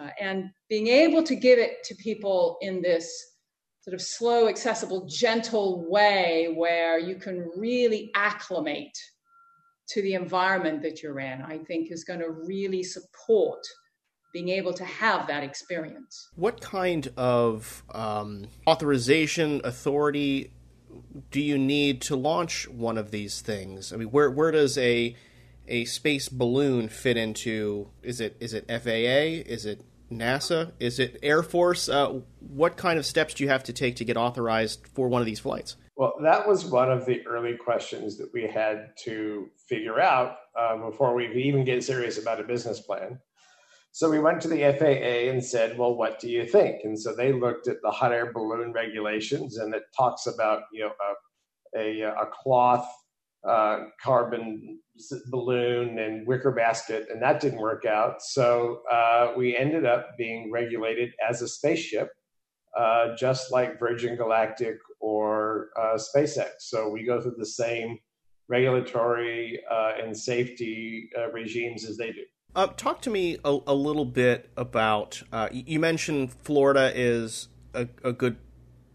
Uh, 0.00 0.10
and 0.20 0.50
being 0.68 0.86
able 0.86 1.22
to 1.24 1.34
give 1.34 1.58
it 1.58 1.82
to 1.84 1.94
people 1.96 2.58
in 2.60 2.80
this 2.82 3.10
sort 3.80 3.94
of 3.94 4.02
slow, 4.02 4.48
accessible, 4.48 5.06
gentle 5.06 5.88
way 5.88 6.52
where 6.56 6.98
you 6.98 7.16
can 7.16 7.50
really 7.56 8.10
acclimate 8.14 8.96
to 9.88 10.02
the 10.02 10.14
environment 10.14 10.82
that 10.82 11.02
you're 11.02 11.20
in, 11.20 11.40
I 11.42 11.58
think 11.58 11.90
is 11.90 12.04
going 12.04 12.20
to 12.20 12.30
really 12.30 12.82
support 12.82 13.64
being 14.32 14.48
able 14.48 14.72
to 14.74 14.84
have 14.84 15.26
that 15.28 15.42
experience. 15.42 16.28
What 16.36 16.60
kind 16.60 17.08
of 17.16 17.82
um, 17.90 18.48
authorization, 18.66 19.60
authority 19.64 20.52
do 21.30 21.40
you 21.40 21.58
need 21.58 22.00
to 22.02 22.16
launch 22.16 22.68
one 22.68 22.98
of 22.98 23.10
these 23.10 23.40
things? 23.40 23.92
I 23.92 23.96
mean, 23.96 24.08
where 24.08 24.30
where 24.30 24.50
does 24.50 24.78
a 24.78 25.16
a 25.66 25.84
space 25.84 26.28
balloon 26.28 26.88
fit 26.88 27.16
into? 27.16 27.90
Is 28.02 28.20
it 28.20 28.36
is 28.40 28.54
it 28.54 28.66
FAA? 28.68 29.50
Is 29.50 29.66
it 29.66 29.82
NASA? 30.10 30.72
Is 30.80 30.98
it 30.98 31.18
Air 31.22 31.42
Force? 31.42 31.88
Uh, 31.88 32.20
what 32.40 32.76
kind 32.76 32.98
of 32.98 33.06
steps 33.06 33.34
do 33.34 33.44
you 33.44 33.50
have 33.50 33.64
to 33.64 33.72
take 33.72 33.96
to 33.96 34.04
get 34.04 34.16
authorized 34.16 34.86
for 34.94 35.08
one 35.08 35.20
of 35.20 35.26
these 35.26 35.40
flights? 35.40 35.76
Well, 35.96 36.14
that 36.22 36.46
was 36.46 36.64
one 36.64 36.90
of 36.90 37.06
the 37.06 37.26
early 37.26 37.56
questions 37.56 38.16
that 38.18 38.30
we 38.32 38.44
had 38.46 38.90
to 39.04 39.50
figure 39.68 40.00
out 40.00 40.36
uh, 40.56 40.76
before 40.76 41.14
we 41.14 41.26
even 41.42 41.64
get 41.64 41.82
serious 41.82 42.18
about 42.18 42.40
a 42.40 42.44
business 42.44 42.80
plan. 42.80 43.18
So 43.92 44.10
we 44.10 44.20
went 44.20 44.40
to 44.42 44.48
the 44.48 44.60
FAA 44.78 45.30
and 45.30 45.44
said, 45.44 45.76
well, 45.76 45.94
what 45.94 46.20
do 46.20 46.28
you 46.28 46.46
think? 46.46 46.82
And 46.84 46.98
so 46.98 47.14
they 47.14 47.32
looked 47.32 47.68
at 47.68 47.82
the 47.82 47.90
hot 47.90 48.12
air 48.12 48.32
balloon 48.32 48.72
regulations 48.72 49.58
and 49.58 49.74
it 49.74 49.82
talks 49.96 50.26
about, 50.26 50.62
you 50.72 50.82
know, 50.82 50.92
a, 51.74 52.02
a, 52.02 52.02
a 52.02 52.26
cloth 52.32 52.88
uh, 53.46 53.84
carbon 54.02 54.78
balloon 55.30 55.98
and 55.98 56.26
wicker 56.26 56.50
basket, 56.50 57.06
and 57.10 57.22
that 57.22 57.40
didn't 57.40 57.60
work 57.60 57.84
out. 57.84 58.20
So 58.20 58.82
uh, 58.90 59.32
we 59.36 59.56
ended 59.56 59.86
up 59.86 60.16
being 60.18 60.50
regulated 60.50 61.12
as 61.26 61.40
a 61.42 61.48
spaceship, 61.48 62.10
uh, 62.76 63.14
just 63.16 63.52
like 63.52 63.78
Virgin 63.78 64.16
Galactic 64.16 64.76
or 65.00 65.68
uh, 65.80 65.98
SpaceX. 65.98 66.50
So 66.60 66.88
we 66.88 67.04
go 67.04 67.20
through 67.20 67.36
the 67.38 67.46
same 67.46 67.98
regulatory 68.48 69.60
uh, 69.70 69.92
and 70.02 70.16
safety 70.16 71.10
uh, 71.16 71.30
regimes 71.30 71.88
as 71.88 71.96
they 71.96 72.12
do. 72.12 72.24
Uh, 72.58 72.66
talk 72.76 73.00
to 73.00 73.08
me 73.08 73.36
a, 73.44 73.56
a 73.68 73.74
little 73.74 74.04
bit 74.04 74.50
about. 74.56 75.22
Uh, 75.32 75.48
you 75.52 75.78
mentioned 75.78 76.32
Florida 76.32 76.90
is 76.92 77.46
a, 77.72 77.86
a, 78.02 78.12
good 78.12 78.36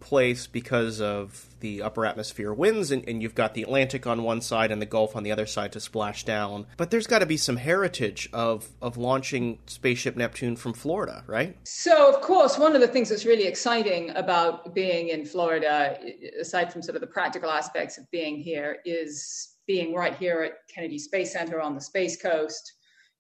place 0.01 0.47
because 0.47 0.99
of 0.99 1.47
the 1.61 1.81
upper 1.81 2.05
atmosphere 2.05 2.53
winds, 2.53 2.91
and, 2.91 3.07
and, 3.07 3.23
you've 3.23 3.35
got 3.35 3.53
the 3.53 3.63
Atlantic 3.63 4.05
on 4.05 4.21
one 4.21 4.41
side 4.41 4.69
and 4.69 4.81
the 4.81 4.85
Gulf 4.85 5.15
on 5.15 5.23
the 5.23 5.31
other 5.31 5.45
side 5.45 5.71
to 5.71 5.79
splash 5.79 6.25
down. 6.25 6.65
But 6.75 6.91
there's 6.91 7.07
got 7.07 7.19
to 7.19 7.25
be 7.25 7.37
some 7.37 7.55
heritage 7.55 8.27
of 8.33 8.67
of 8.81 8.97
launching 8.97 9.59
Spaceship 9.67 10.17
Neptune 10.17 10.57
from 10.57 10.73
Florida, 10.73 11.23
right? 11.25 11.55
So, 11.63 12.13
of 12.13 12.19
course, 12.19 12.57
one 12.57 12.75
of 12.75 12.81
the 12.81 12.87
things 12.89 13.07
that's 13.07 13.25
really 13.25 13.47
exciting 13.47 14.09
about 14.09 14.75
being 14.75 15.07
in 15.07 15.25
Florida, 15.25 15.97
aside 16.37 16.73
from 16.73 16.81
sort 16.81 16.95
of 16.95 17.01
the 17.01 17.07
practical 17.07 17.49
aspects 17.49 17.97
of 17.97 18.11
being 18.11 18.39
here, 18.39 18.79
is 18.83 19.55
being 19.67 19.93
right 19.93 20.17
here 20.17 20.41
at 20.41 20.67
Kennedy 20.67 20.99
Space 20.99 21.31
Center 21.31 21.61
on 21.61 21.75
the 21.75 21.81
Space 21.81 22.21
Coast 22.21 22.73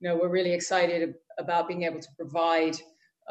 you 0.03 0.09
know, 0.09 0.17
we're 0.17 0.29
really 0.29 0.51
excited 0.51 1.13
about 1.39 1.65
being 1.65 1.83
able 1.83 2.01
to 2.01 2.09
provide 2.17 2.75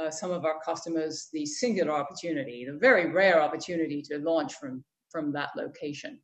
uh, 0.00 0.10
some 0.10 0.30
of 0.30 0.46
our 0.46 0.58
customers 0.64 1.28
the 1.30 1.44
singular 1.44 1.92
opportunity, 1.92 2.64
the 2.66 2.78
very 2.78 3.12
rare 3.12 3.42
opportunity 3.42 4.00
to 4.00 4.18
launch 4.18 4.54
from 4.54 4.82
from 5.10 5.30
that 5.32 5.50
location. 5.54 6.18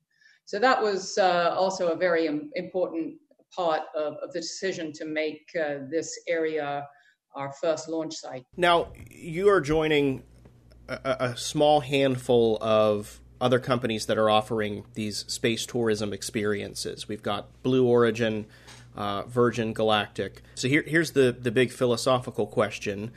So 0.47 0.59
that 0.59 0.83
was 0.83 1.19
uh, 1.19 1.55
also 1.55 1.89
a 1.89 1.97
very 1.97 2.25
important 2.55 3.17
part 3.55 3.83
of, 3.95 4.15
of, 4.23 4.33
the 4.33 4.41
decision 4.41 4.93
to 4.95 5.05
make 5.05 5.43
uh, 5.55 5.81
this 5.91 6.19
area 6.27 6.87
our 7.35 7.53
first 7.61 7.91
launch 7.91 8.15
site. 8.15 8.45
Now 8.57 8.89
you 9.11 9.51
are 9.51 9.61
joining 9.61 10.23
a, 10.89 11.17
a 11.21 11.37
small 11.37 11.81
handful 11.81 12.57
of 12.63 13.21
other 13.39 13.59
companies 13.59 14.07
that 14.07 14.17
are 14.17 14.31
offering 14.31 14.87
these 14.95 15.27
space 15.29 15.67
tourism 15.67 16.15
experiences. 16.15 17.07
We've 17.07 17.23
got 17.23 17.63
Blue 17.63 17.87
Origin 17.87 18.47
uh, 18.99 19.23
Virgin 19.23 19.73
Galactic. 19.73 20.43
So 20.57 20.67
here, 20.67 20.83
here's 20.85 21.13
the, 21.13 21.35
the 21.39 21.53
big 21.53 21.71
philosophical 21.71 22.49
question. 22.49 23.13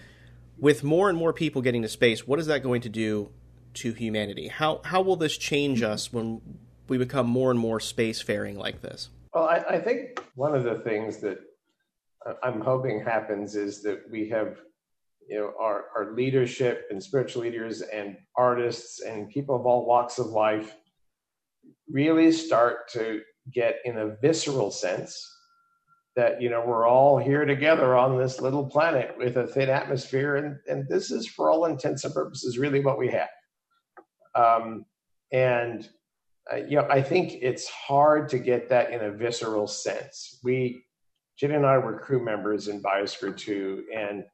With 0.59 0.83
more 0.83 1.09
and 1.09 1.17
more 1.17 1.33
people 1.33 1.63
getting 1.63 1.81
to 1.81 1.89
space, 1.89 2.27
what 2.27 2.37
is 2.37 2.45
that 2.45 2.61
going 2.61 2.81
to 2.81 2.89
do 2.89 3.31
to 3.75 3.91
humanity? 3.91 4.47
How, 4.47 4.81
how 4.85 5.01
will 5.01 5.15
this 5.15 5.35
change 5.37 5.81
us 5.81 6.13
when 6.13 6.39
we 6.87 6.99
become 6.99 7.25
more 7.25 7.49
and 7.49 7.59
more 7.59 7.79
spacefaring 7.79 8.57
like 8.57 8.81
this? 8.81 9.09
Well, 9.33 9.45
I, 9.45 9.57
I 9.57 9.79
think 9.79 10.23
one 10.35 10.53
of 10.53 10.63
the 10.63 10.75
things 10.75 11.17
that 11.17 11.39
I'm 12.43 12.61
hoping 12.61 13.03
happens 13.03 13.55
is 13.55 13.81
that 13.81 14.03
we 14.11 14.29
have 14.29 14.57
you 15.27 15.39
know 15.39 15.53
our, 15.59 15.85
our 15.95 16.13
leadership 16.13 16.87
and 16.89 17.01
spiritual 17.01 17.43
leaders 17.43 17.81
and 17.81 18.17
artists 18.35 19.01
and 19.01 19.29
people 19.29 19.55
of 19.55 19.65
all 19.65 19.85
walks 19.85 20.19
of 20.19 20.27
life 20.27 20.75
really 21.89 22.31
start 22.31 22.89
to 22.91 23.21
get 23.53 23.77
in 23.85 23.97
a 23.97 24.15
visceral 24.21 24.71
sense 24.71 25.25
that 26.15 26.41
you 26.41 26.49
know 26.49 26.63
we're 26.65 26.87
all 26.87 27.17
here 27.17 27.45
together 27.45 27.95
on 27.95 28.17
this 28.17 28.41
little 28.41 28.65
planet 28.65 29.15
with 29.17 29.37
a 29.37 29.47
thin 29.47 29.69
atmosphere 29.69 30.35
and 30.35 30.57
and 30.67 30.87
this 30.89 31.09
is 31.09 31.27
for 31.27 31.49
all 31.49 31.65
intents 31.65 32.03
and 32.03 32.13
purposes 32.13 32.57
really 32.57 32.81
what 32.81 32.97
we 32.97 33.09
have. 33.09 33.29
Um, 34.35 34.85
and 35.31 35.87
uh, 36.51 36.57
you 36.57 36.75
know 36.75 36.87
i 36.89 37.01
think 37.01 37.33
it's 37.41 37.69
hard 37.69 38.27
to 38.29 38.39
get 38.39 38.69
that 38.69 38.91
in 38.91 39.01
a 39.01 39.11
visceral 39.11 39.67
sense. 39.67 40.39
We 40.43 40.83
jen 41.37 41.51
and 41.51 41.65
i 41.65 41.77
were 41.77 41.99
crew 41.99 42.23
members 42.23 42.67
in 42.67 42.81
biosphere 42.81 43.37
2 43.37 43.85
and 43.95 44.25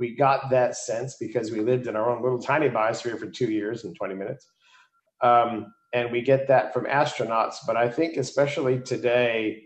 we 0.00 0.16
got 0.16 0.50
that 0.50 0.76
sense 0.76 1.16
because 1.20 1.52
we 1.52 1.60
lived 1.60 1.86
in 1.86 1.94
our 1.94 2.10
own 2.10 2.22
little 2.22 2.40
tiny 2.40 2.68
biosphere 2.68 3.16
for 3.16 3.26
two 3.26 3.50
years 3.52 3.84
and 3.84 3.94
20 3.94 4.14
minutes. 4.14 4.48
Um, 5.20 5.72
and 5.92 6.10
we 6.10 6.22
get 6.22 6.48
that 6.48 6.72
from 6.72 6.86
astronauts 6.86 7.56
but 7.66 7.76
i 7.76 7.88
think 7.88 8.16
especially 8.16 8.80
today 8.80 9.62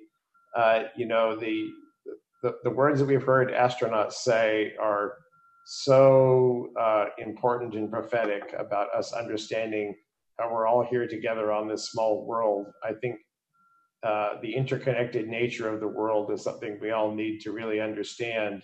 uh, 0.57 0.85
you 0.97 1.07
know, 1.07 1.37
the, 1.37 1.69
the, 2.43 2.57
the 2.65 2.71
words 2.71 2.99
that 2.99 3.07
we've 3.07 3.23
heard 3.23 3.53
astronauts 3.53 4.15
say 4.15 4.73
are 4.81 5.15
so 5.67 6.71
uh, 6.81 7.07
important 7.19 7.75
and 7.75 7.91
prophetic 7.91 8.55
about 8.59 8.89
us 8.95 9.13
understanding 9.13 9.95
how 10.39 10.53
we're 10.53 10.67
all 10.67 10.85
here 10.85 11.07
together 11.07 11.53
on 11.53 11.69
this 11.69 11.91
small 11.91 12.25
world. 12.25 12.67
I 12.83 12.93
think 12.93 13.17
uh, 14.03 14.35
the 14.43 14.55
interconnected 14.55 15.29
nature 15.29 15.69
of 15.69 15.81
the 15.81 15.89
world 15.89 16.31
is 16.31 16.43
something 16.43 16.79
we 16.81 16.91
all 16.91 17.13
need 17.15 17.41
to 17.41 17.53
really 17.53 17.81
understand. 17.81 18.63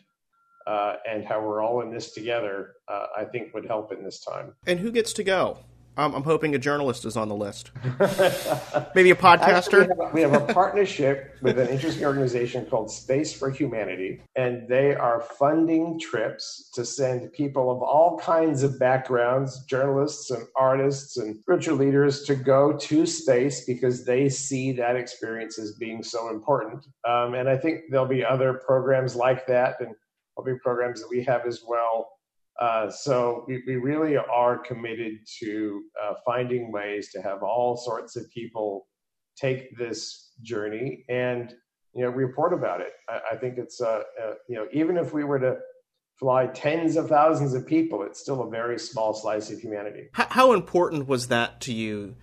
Uh, 0.64 0.94
and 1.10 1.24
how 1.24 1.40
we're 1.40 1.60
all 1.60 1.80
in 1.80 1.92
this 1.92 2.12
together, 2.12 2.74
uh, 2.86 3.06
I 3.16 3.24
think 3.24 3.52
would 3.52 3.66
help 3.66 3.92
in 3.92 4.04
this 4.04 4.24
time. 4.24 4.54
And 4.64 4.78
who 4.78 4.92
gets 4.92 5.12
to 5.14 5.24
go? 5.24 5.58
I'm, 5.96 6.14
I'm 6.14 6.22
hoping 6.22 6.54
a 6.54 6.58
journalist 6.58 7.04
is 7.04 7.16
on 7.16 7.28
the 7.28 7.34
list. 7.34 7.70
Maybe 8.94 9.10
a 9.10 9.14
podcaster. 9.14 9.42
Actually, 9.42 9.80
we, 9.80 9.88
have 9.88 9.98
a, 9.98 10.10
we, 10.14 10.20
have 10.22 10.32
a, 10.32 10.52
partnership 10.52 11.36
with 11.42 11.58
an 11.58 11.68
interesting 11.68 12.06
organization 12.06 12.64
called 12.64 12.90
Space 12.90 13.32
for 13.32 13.50
Humanity, 13.50 14.22
and 14.34 14.66
they 14.68 14.94
are 14.94 15.20
funding 15.38 16.00
trips 16.00 16.70
to 16.74 16.84
send 16.86 17.30
people 17.34 17.70
of 17.70 17.82
all 17.82 18.18
kinds 18.18 18.62
of 18.62 18.78
backgrounds, 18.78 19.64
journalists 19.66 20.30
and 20.30 20.46
artists 20.56 21.18
and 21.18 21.36
spiritual 21.40 21.76
leaders, 21.76 22.22
to 22.22 22.36
go 22.36 22.72
to 22.72 23.04
space 23.04 23.66
because 23.66 24.06
they 24.06 24.30
see 24.30 24.72
that 24.72 24.96
experience 24.96 25.58
as 25.58 25.72
being 25.72 26.02
so 26.02 26.30
important. 26.30 26.86
Um, 27.06 27.34
and 27.34 27.50
I 27.50 27.58
think 27.58 27.82
there'll 27.90 28.06
be 28.06 28.24
other 28.24 28.54
programs 28.54 29.14
like 29.14 29.46
that, 29.48 29.76
and 29.80 29.94
there'll 30.36 30.56
be 30.56 30.58
programs 30.60 31.02
that 31.02 31.08
we 31.10 31.22
have 31.24 31.46
as 31.46 31.62
well 31.66 32.08
Uh, 32.62 32.88
so 32.88 33.44
we, 33.48 33.60
we 33.66 33.74
really 33.74 34.16
are 34.16 34.56
committed 34.56 35.14
to 35.40 35.82
uh, 36.00 36.14
finding 36.24 36.70
ways 36.70 37.10
to 37.10 37.20
have 37.20 37.42
all 37.42 37.76
sorts 37.76 38.14
of 38.14 38.30
people 38.30 38.86
take 39.36 39.76
this 39.76 40.30
journey 40.42 41.04
and 41.08 41.54
you 41.92 42.04
know 42.04 42.10
report 42.10 42.52
about 42.52 42.80
it. 42.80 42.92
I, 43.08 43.32
I 43.32 43.36
think 43.36 43.58
it's 43.58 43.80
uh, 43.80 44.02
uh, 44.22 44.34
you 44.48 44.54
know 44.54 44.68
even 44.72 44.96
if 44.96 45.12
we 45.12 45.24
were 45.24 45.40
to 45.40 45.56
fly 46.20 46.46
tens 46.46 46.94
of 46.94 47.08
thousands 47.08 47.52
of 47.52 47.66
people, 47.66 48.04
it's 48.04 48.20
still 48.20 48.42
a 48.42 48.48
very 48.48 48.78
small 48.78 49.12
slice 49.12 49.50
of 49.50 49.58
humanity. 49.58 50.10
How, 50.12 50.28
how 50.30 50.52
important 50.52 51.08
was 51.08 51.26
that 51.28 51.60
to 51.62 51.72
you? 51.72 52.14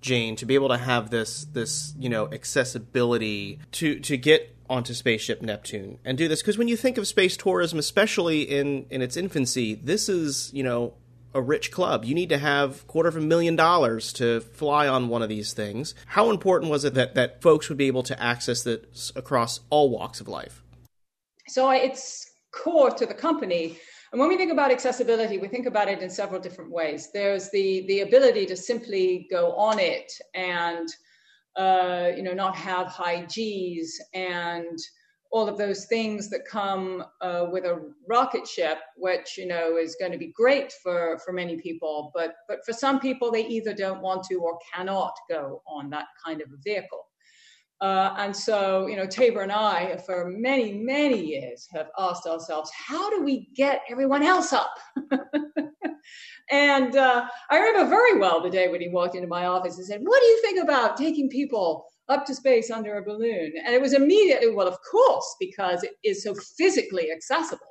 Jane, 0.00 0.36
to 0.36 0.46
be 0.46 0.54
able 0.54 0.70
to 0.70 0.78
have 0.78 1.10
this 1.10 1.44
this 1.44 1.94
you 1.98 2.08
know 2.08 2.32
accessibility 2.32 3.58
to 3.72 4.00
to 4.00 4.16
get 4.16 4.51
onto 4.68 4.94
spaceship 4.94 5.42
Neptune 5.42 5.98
and 6.04 6.16
do 6.16 6.28
this 6.28 6.40
because 6.40 6.58
when 6.58 6.68
you 6.68 6.76
think 6.76 6.98
of 6.98 7.06
space 7.06 7.36
tourism, 7.36 7.78
especially 7.78 8.42
in 8.42 8.86
in 8.90 9.02
its 9.02 9.16
infancy, 9.16 9.74
this 9.74 10.08
is 10.08 10.50
you 10.52 10.62
know 10.62 10.94
a 11.34 11.40
rich 11.40 11.70
club. 11.70 12.04
You 12.04 12.14
need 12.14 12.28
to 12.28 12.38
have 12.38 12.86
quarter 12.86 13.08
of 13.08 13.16
a 13.16 13.20
million 13.20 13.56
dollars 13.56 14.12
to 14.14 14.40
fly 14.40 14.86
on 14.86 15.08
one 15.08 15.22
of 15.22 15.28
these 15.28 15.52
things. 15.52 15.94
How 16.06 16.30
important 16.30 16.70
was 16.70 16.84
it 16.84 16.94
that 16.94 17.14
that 17.14 17.42
folks 17.42 17.68
would 17.68 17.78
be 17.78 17.86
able 17.86 18.02
to 18.04 18.22
access 18.22 18.62
this 18.62 19.12
across 19.16 19.60
all 19.70 19.90
walks 19.90 20.20
of 20.20 20.28
life? 20.28 20.62
So 21.48 21.70
it's 21.70 22.30
core 22.52 22.90
to 22.90 23.06
the 23.06 23.14
company. 23.14 23.78
And 24.12 24.20
when 24.20 24.28
we 24.28 24.36
think 24.36 24.52
about 24.52 24.70
accessibility, 24.70 25.38
we 25.38 25.48
think 25.48 25.66
about 25.66 25.88
it 25.88 26.02
in 26.02 26.10
several 26.10 26.40
different 26.40 26.70
ways. 26.70 27.08
There's 27.12 27.50
the 27.50 27.86
the 27.86 28.00
ability 28.00 28.46
to 28.46 28.56
simply 28.56 29.26
go 29.30 29.52
on 29.52 29.78
it 29.78 30.12
and 30.34 30.88
uh, 31.56 32.10
you 32.16 32.22
know 32.22 32.34
not 32.34 32.56
have 32.56 32.88
high 32.88 33.24
G's 33.26 34.00
and 34.14 34.78
all 35.32 35.48
of 35.48 35.56
those 35.56 35.86
things 35.86 36.28
that 36.28 36.44
come 36.44 37.02
uh, 37.22 37.46
with 37.50 37.64
a 37.64 37.90
rocket 38.06 38.46
ship, 38.46 38.78
which 38.96 39.38
you 39.38 39.46
know 39.46 39.76
is 39.78 39.96
going 39.98 40.12
to 40.12 40.18
be 40.18 40.32
great 40.36 40.72
for 40.82 41.18
for 41.24 41.32
many 41.32 41.56
people, 41.56 42.10
but 42.14 42.34
but 42.48 42.58
for 42.64 42.72
some 42.72 43.00
people 43.00 43.30
they 43.30 43.46
either 43.46 43.74
don't 43.74 44.02
want 44.02 44.24
to 44.24 44.36
or 44.36 44.58
cannot 44.74 45.14
go 45.28 45.62
on 45.66 45.90
that 45.90 46.06
kind 46.24 46.40
of 46.42 46.48
a 46.52 46.56
vehicle. 46.62 47.04
Uh, 47.82 48.14
and 48.16 48.34
so, 48.34 48.86
you 48.86 48.94
know, 48.94 49.06
Taber 49.06 49.40
and 49.40 49.50
I, 49.50 49.96
for 50.06 50.30
many, 50.30 50.72
many 50.72 51.20
years, 51.20 51.66
have 51.72 51.88
asked 51.98 52.28
ourselves, 52.28 52.70
how 52.72 53.10
do 53.10 53.24
we 53.24 53.48
get 53.56 53.82
everyone 53.90 54.22
else 54.22 54.52
up? 54.52 54.72
and 56.52 56.94
uh, 56.94 57.26
I 57.50 57.58
remember 57.58 57.90
very 57.90 58.20
well 58.20 58.40
the 58.40 58.50
day 58.50 58.68
when 58.68 58.80
he 58.80 58.88
walked 58.88 59.16
into 59.16 59.26
my 59.26 59.46
office 59.46 59.78
and 59.78 59.86
said, 59.86 60.00
What 60.00 60.20
do 60.20 60.26
you 60.26 60.42
think 60.42 60.62
about 60.62 60.96
taking 60.96 61.28
people 61.28 61.84
up 62.08 62.24
to 62.26 62.36
space 62.36 62.70
under 62.70 62.98
a 62.98 63.04
balloon? 63.04 63.52
And 63.66 63.74
it 63.74 63.80
was 63.80 63.94
immediately, 63.94 64.54
well, 64.54 64.68
of 64.68 64.78
course, 64.88 65.34
because 65.40 65.82
it 65.82 65.94
is 66.04 66.22
so 66.22 66.36
physically 66.56 67.10
accessible, 67.10 67.66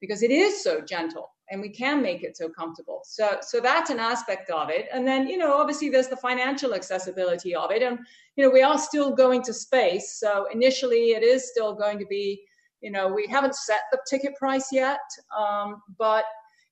because 0.00 0.22
it 0.22 0.30
is 0.30 0.62
so 0.62 0.80
gentle 0.80 1.28
and 1.52 1.60
we 1.60 1.68
can 1.68 2.00
make 2.00 2.22
it 2.22 2.34
so 2.34 2.48
comfortable. 2.48 3.02
So, 3.04 3.36
so 3.42 3.60
that's 3.60 3.90
an 3.90 3.98
aspect 3.98 4.48
of 4.50 4.70
it. 4.70 4.88
And 4.90 5.06
then, 5.06 5.28
you 5.28 5.36
know, 5.36 5.52
obviously 5.52 5.90
there's 5.90 6.08
the 6.08 6.16
financial 6.16 6.74
accessibility 6.74 7.54
of 7.54 7.70
it. 7.70 7.82
And, 7.82 7.98
you 8.36 8.44
know, 8.44 8.50
we 8.50 8.62
are 8.62 8.78
still 8.78 9.14
going 9.14 9.42
to 9.42 9.52
space. 9.52 10.18
So 10.18 10.46
initially 10.50 11.10
it 11.10 11.22
is 11.22 11.50
still 11.50 11.74
going 11.74 11.98
to 11.98 12.06
be, 12.06 12.42
you 12.80 12.90
know, 12.90 13.06
we 13.06 13.26
haven't 13.26 13.54
set 13.54 13.82
the 13.92 13.98
ticket 14.08 14.34
price 14.36 14.68
yet, 14.72 15.00
um, 15.38 15.82
but, 15.98 16.24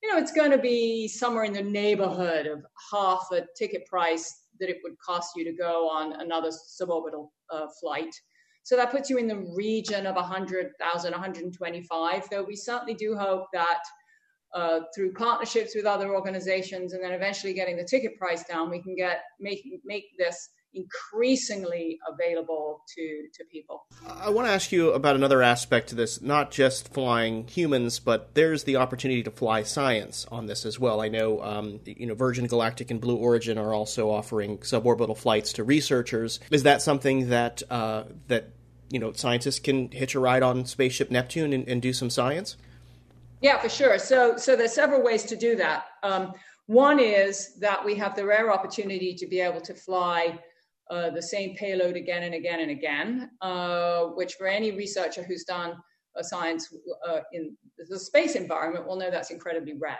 you 0.02 0.10
know, 0.10 0.18
it's 0.18 0.32
going 0.32 0.50
to 0.50 0.58
be 0.58 1.06
somewhere 1.06 1.44
in 1.44 1.52
the 1.52 1.62
neighborhood 1.62 2.46
of 2.46 2.64
half 2.90 3.28
a 3.32 3.42
ticket 3.58 3.84
price 3.84 4.46
that 4.60 4.70
it 4.70 4.78
would 4.82 4.99
cost 4.99 5.32
you 5.37 5.44
to 5.44 5.52
go 5.52 5.90
on 5.90 6.22
another 6.22 6.49
suborbital 6.49 7.28
uh, 7.50 7.66
flight. 7.78 8.14
So 8.62 8.76
that 8.76 8.90
puts 8.90 9.10
you 9.10 9.18
in 9.18 9.28
the 9.28 9.46
region 9.54 10.06
of 10.06 10.16
100,000, 10.16 11.12
125, 11.12 12.30
though 12.30 12.42
we 12.42 12.56
certainly 12.56 12.94
do 12.94 13.14
hope 13.14 13.46
that 13.52 13.80
uh, 14.54 14.80
through 14.95 15.12
partnerships 15.12 15.75
with 15.75 15.87
other 15.87 16.14
organizations 16.14 16.92
and 16.92 17.02
then 17.02 17.12
eventually 17.12 17.52
getting 17.52 17.76
the 17.76 17.85
ticket 17.85 18.19
price 18.19 18.45
down, 18.45 18.71
we 18.71 18.83
can 18.83 18.97
get 18.97 19.23
make 19.38 19.62
make 19.85 20.04
this 20.19 20.50
increasingly 20.73 21.99
available 22.09 22.83
to 22.94 23.27
to 23.35 23.44
people. 23.51 23.87
I 24.07 24.31
want 24.31 24.46
to 24.46 24.53
ask 24.53 24.72
you 24.72 24.92
about 24.92 25.16
another 25.16 25.42
aspect 25.42 25.88
to 25.88 25.94
this, 25.94 26.20
not 26.20 26.51
just 26.51 26.92
flying 26.92 27.46
humans, 27.48 27.98
but 27.98 28.35
there's 28.35 28.64
the 28.64 28.77
opportunity 28.77 29.22
to 29.22 29.31
fly 29.31 29.62
science 29.62 30.27
on 30.31 30.46
this 30.46 30.64
as 30.64 30.79
well. 30.79 31.01
I 31.01 31.09
know, 31.09 31.42
um, 31.42 31.81
you 31.85 32.07
know, 32.07 32.14
Virgin 32.14 32.46
Galactic 32.46 32.90
and 32.90 33.01
Blue 33.01 33.16
Origin 33.16 33.59
are 33.59 33.74
also 33.74 34.11
offering 34.11 34.59
suborbital 34.59 35.16
flights 35.16 35.53
to 35.55 35.64
researchers. 35.64 36.40
Is 36.51 36.62
that 36.62 36.83
something 36.83 37.31
that 37.31 37.62
uh, 37.70 38.05
that 38.29 38.51
you 38.90 38.98
know 38.98 39.12
scientists 39.12 39.59
can 39.59 39.90
hitch 39.90 40.14
a 40.14 40.20
ride 40.20 40.42
on 40.42 40.64
spaceship 40.66 41.11
Neptune 41.11 41.53
and, 41.53 41.68
and 41.68 41.83
do 41.83 41.92
some 41.92 42.11
science? 42.11 42.57
Yeah, 43.40 43.59
for 43.59 43.68
sure. 43.68 43.98
So, 43.98 44.37
so 44.37 44.55
there's 44.55 44.74
several 44.74 45.03
ways 45.03 45.24
to 45.24 45.37
do 45.37 45.57
that. 45.57 45.85
Um, 46.03 46.33
one 46.66 47.00
is 47.00 47.57
that 47.61 47.85
we 47.85 47.94
have 47.96 48.14
the 48.14 48.24
rare 48.24 48.53
opportunity 48.53 49.14
to 49.14 49.26
be 49.26 49.40
able 49.40 49.61
to 49.62 49.74
fly 49.74 50.38
uh, 50.90 51.11
the 51.11 51.22
same 51.22 51.55
payload 51.57 51.96
again 51.96 52.24
and 52.24 52.35
again 52.35 52.61
and 52.61 52.70
again, 52.70 53.31
uh, 53.40 54.05
which 54.07 54.35
for 54.35 54.46
any 54.46 54.72
researcher 54.72 55.22
who's 55.22 55.44
done 55.44 55.74
science 56.22 56.72
uh, 57.09 57.20
in 57.33 57.57
the 57.88 57.98
space 57.98 58.35
environment 58.35 58.87
will 58.87 58.96
know 58.96 59.11
that's 59.11 59.31
incredibly 59.31 59.74
rare. 59.74 59.98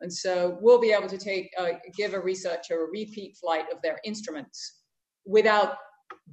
And 0.00 0.12
so 0.12 0.58
we'll 0.60 0.80
be 0.80 0.92
able 0.92 1.08
to 1.08 1.18
take 1.18 1.50
uh, 1.58 1.78
give 1.96 2.14
a 2.14 2.20
researcher 2.20 2.84
a 2.84 2.90
repeat 2.90 3.36
flight 3.36 3.66
of 3.72 3.80
their 3.82 3.98
instruments 4.04 4.80
without 5.24 5.76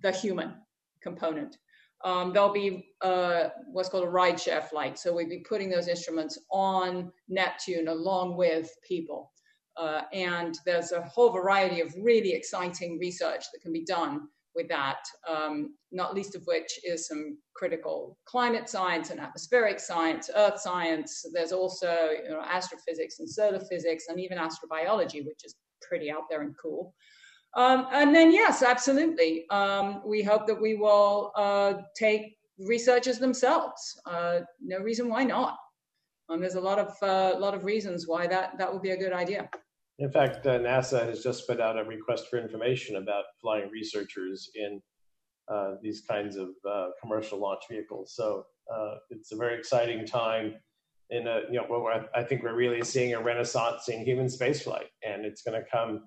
the 0.02 0.12
human 0.12 0.56
component 1.02 1.58
um, 2.04 2.32
there'll 2.34 2.54
be 2.54 2.94
uh, 3.02 3.50
what's 3.72 3.90
called 3.90 4.06
a 4.06 4.12
rideshare 4.12 4.64
flight. 4.64 4.98
So 4.98 5.14
we'd 5.14 5.30
be 5.30 5.40
putting 5.40 5.70
those 5.70 5.88
instruments 5.88 6.40
on 6.52 7.12
Neptune 7.28 7.88
along 7.90 8.38
with 8.38 8.70
people. 8.88 9.32
Uh, 9.78 10.02
and 10.14 10.58
there's 10.66 10.92
a 10.92 11.02
whole 11.04 11.32
variety 11.32 11.82
of 11.82 11.94
really 12.02 12.34
exciting 12.34 12.98
research 13.00 13.46
that 13.54 13.62
can 13.62 13.72
be 13.72 13.86
done 13.86 14.28
with 14.56 14.68
that, 14.68 15.00
um, 15.28 15.76
not 15.92 16.16
least 16.16 16.36
of 16.36 16.44
which 16.46 16.80
is 16.84 17.08
some 17.08 17.38
critical 17.54 18.18
climate 18.26 18.68
science 18.68 19.10
and 19.10 19.20
atmospheric 19.20 19.80
science, 19.80 20.30
earth 20.36 20.60
science. 20.60 21.26
There's 21.34 21.52
also 21.52 22.10
you 22.24 22.30
know, 22.30 22.42
astrophysics 22.42 23.20
and 23.20 23.30
solar 23.30 23.60
physics 23.60 24.06
and 24.10 24.20
even 24.20 24.38
astrobiology, 24.38 25.26
which 25.26 25.46
is 25.46 25.56
pretty 25.82 26.12
out 26.12 26.24
there 26.30 26.42
and 26.42 26.56
cool. 26.62 26.94
Um, 27.56 27.88
and 27.92 28.14
then, 28.14 28.32
yes, 28.32 28.62
absolutely. 28.62 29.50
Um, 29.50 30.02
we 30.06 30.22
hope 30.22 30.46
that 30.48 30.60
we 30.60 30.76
will 30.76 31.32
uh, 31.36 31.74
take 31.96 32.38
researchers 32.60 33.18
themselves. 33.18 34.00
Uh, 34.06 34.40
no 34.62 34.80
reason 34.80 35.10
why 35.10 35.24
not. 35.24 35.58
Um, 36.30 36.42
there's 36.42 36.56
a 36.56 36.62
lot 36.62 36.78
of 36.78 36.96
uh, 37.02 37.40
lot 37.40 37.56
of 37.56 37.64
reasons 37.64 38.08
why 38.08 38.28
that 38.28 38.58
that 38.60 38.72
would 38.72 38.84
be 38.84 38.92
a 38.92 38.98
good 38.98 39.14
idea. 39.14 39.50
In 39.98 40.12
fact, 40.12 40.46
uh, 40.46 40.60
NASA 40.60 41.04
has 41.06 41.24
just 41.24 41.48
put 41.48 41.60
out 41.60 41.78
a 41.78 41.84
request 41.84 42.28
for 42.30 42.38
information 42.38 42.98
about 42.98 43.26
flying 43.42 43.70
researchers 43.72 44.50
in 44.54 44.80
uh, 45.52 45.72
these 45.82 46.02
kinds 46.02 46.38
of 46.38 46.50
uh, 46.70 46.90
commercial 47.02 47.40
launch 47.40 47.64
vehicles. 47.70 48.14
So 48.16 48.46
it's 49.10 49.32
a 49.32 49.36
very 49.36 49.58
exciting 49.58 50.06
time. 50.06 50.56
In 51.10 51.26
a, 51.26 51.42
you 51.50 51.60
know, 51.60 51.90
I 52.16 52.22
think 52.22 52.44
we're 52.44 52.56
really 52.56 52.84
seeing 52.84 53.16
a 53.16 53.20
renaissance 53.20 53.90
in 53.90 54.06
human 54.06 54.28
spaceflight, 54.28 54.90
and 55.04 55.26
it's 55.26 55.42
going 55.42 55.60
to 55.60 55.68
come 55.68 56.04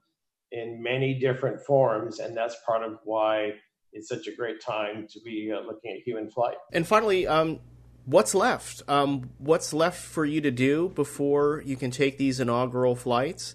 in 0.53 0.83
many 0.83 1.15
different 1.15 1.61
forms, 1.61 2.21
and 2.21 2.37
that's 2.37 2.57
part 2.67 2.83
of 2.83 2.99
why 3.05 3.55
it's 3.93 4.09
such 4.09 4.27
a 4.27 4.35
great 4.35 4.61
time 4.61 5.07
to 5.11 5.21
be 5.21 5.53
uh, 5.53 5.61
looking 5.61 5.93
at 5.93 5.99
human 6.05 6.31
flight. 6.31 6.57
And 6.73 6.87
finally, 6.87 7.27
um, 7.27 7.61
what's 8.05 8.35
left? 8.35 8.83
Um, 8.89 9.31
what's 9.39 9.73
left 9.73 10.01
for 10.01 10.25
you 10.25 10.41
to 10.41 10.51
do 10.51 10.91
before 10.91 11.63
you 11.65 11.77
can 11.77 11.91
take 11.91 12.19
these 12.19 12.41
inaugural 12.41 12.95
flights, 12.95 13.55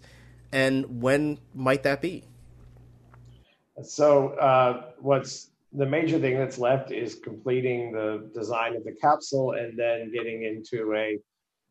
and 0.52 1.02
when 1.02 1.40
might 1.54 1.84
that 1.84 2.02
be? 2.02 2.24
So, 3.84 4.30
uh, 4.30 4.92
what's 5.00 5.50
the 5.74 5.86
major 5.86 6.18
thing 6.20 6.38
that's 6.38 6.58
left 6.58 6.92
is 6.92 7.16
completing 7.16 7.92
the 7.92 8.30
design 8.34 8.76
of 8.76 8.84
the 8.84 8.94
capsule 8.94 9.52
and 9.52 9.78
then 9.78 10.12
getting 10.12 10.44
into 10.44 10.94
a 10.96 11.20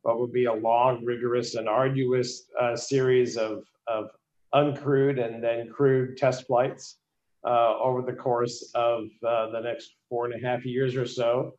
what 0.03 0.21
would 0.21 0.33
be 0.33 0.45
a 0.45 0.53
long, 0.53 1.05
rigorous, 1.05 1.57
and 1.57 1.69
arduous 1.69 2.45
uh, 2.61 2.77
series 2.77 3.37
of, 3.37 3.65
of 3.89 4.11
uncrewed 4.55 5.25
and 5.25 5.43
then 5.43 5.69
crewed 5.69 6.17
test 6.17 6.47
flights 6.47 6.99
uh, 7.47 7.79
over 7.79 8.03
the 8.03 8.13
course 8.13 8.71
of 8.75 9.05
uh, 9.27 9.51
the 9.51 9.61
next 9.61 9.97
four 10.09 10.27
and 10.27 10.35
a 10.35 10.47
half 10.47 10.65
years 10.65 10.97
or 10.97 11.07
so. 11.07 11.55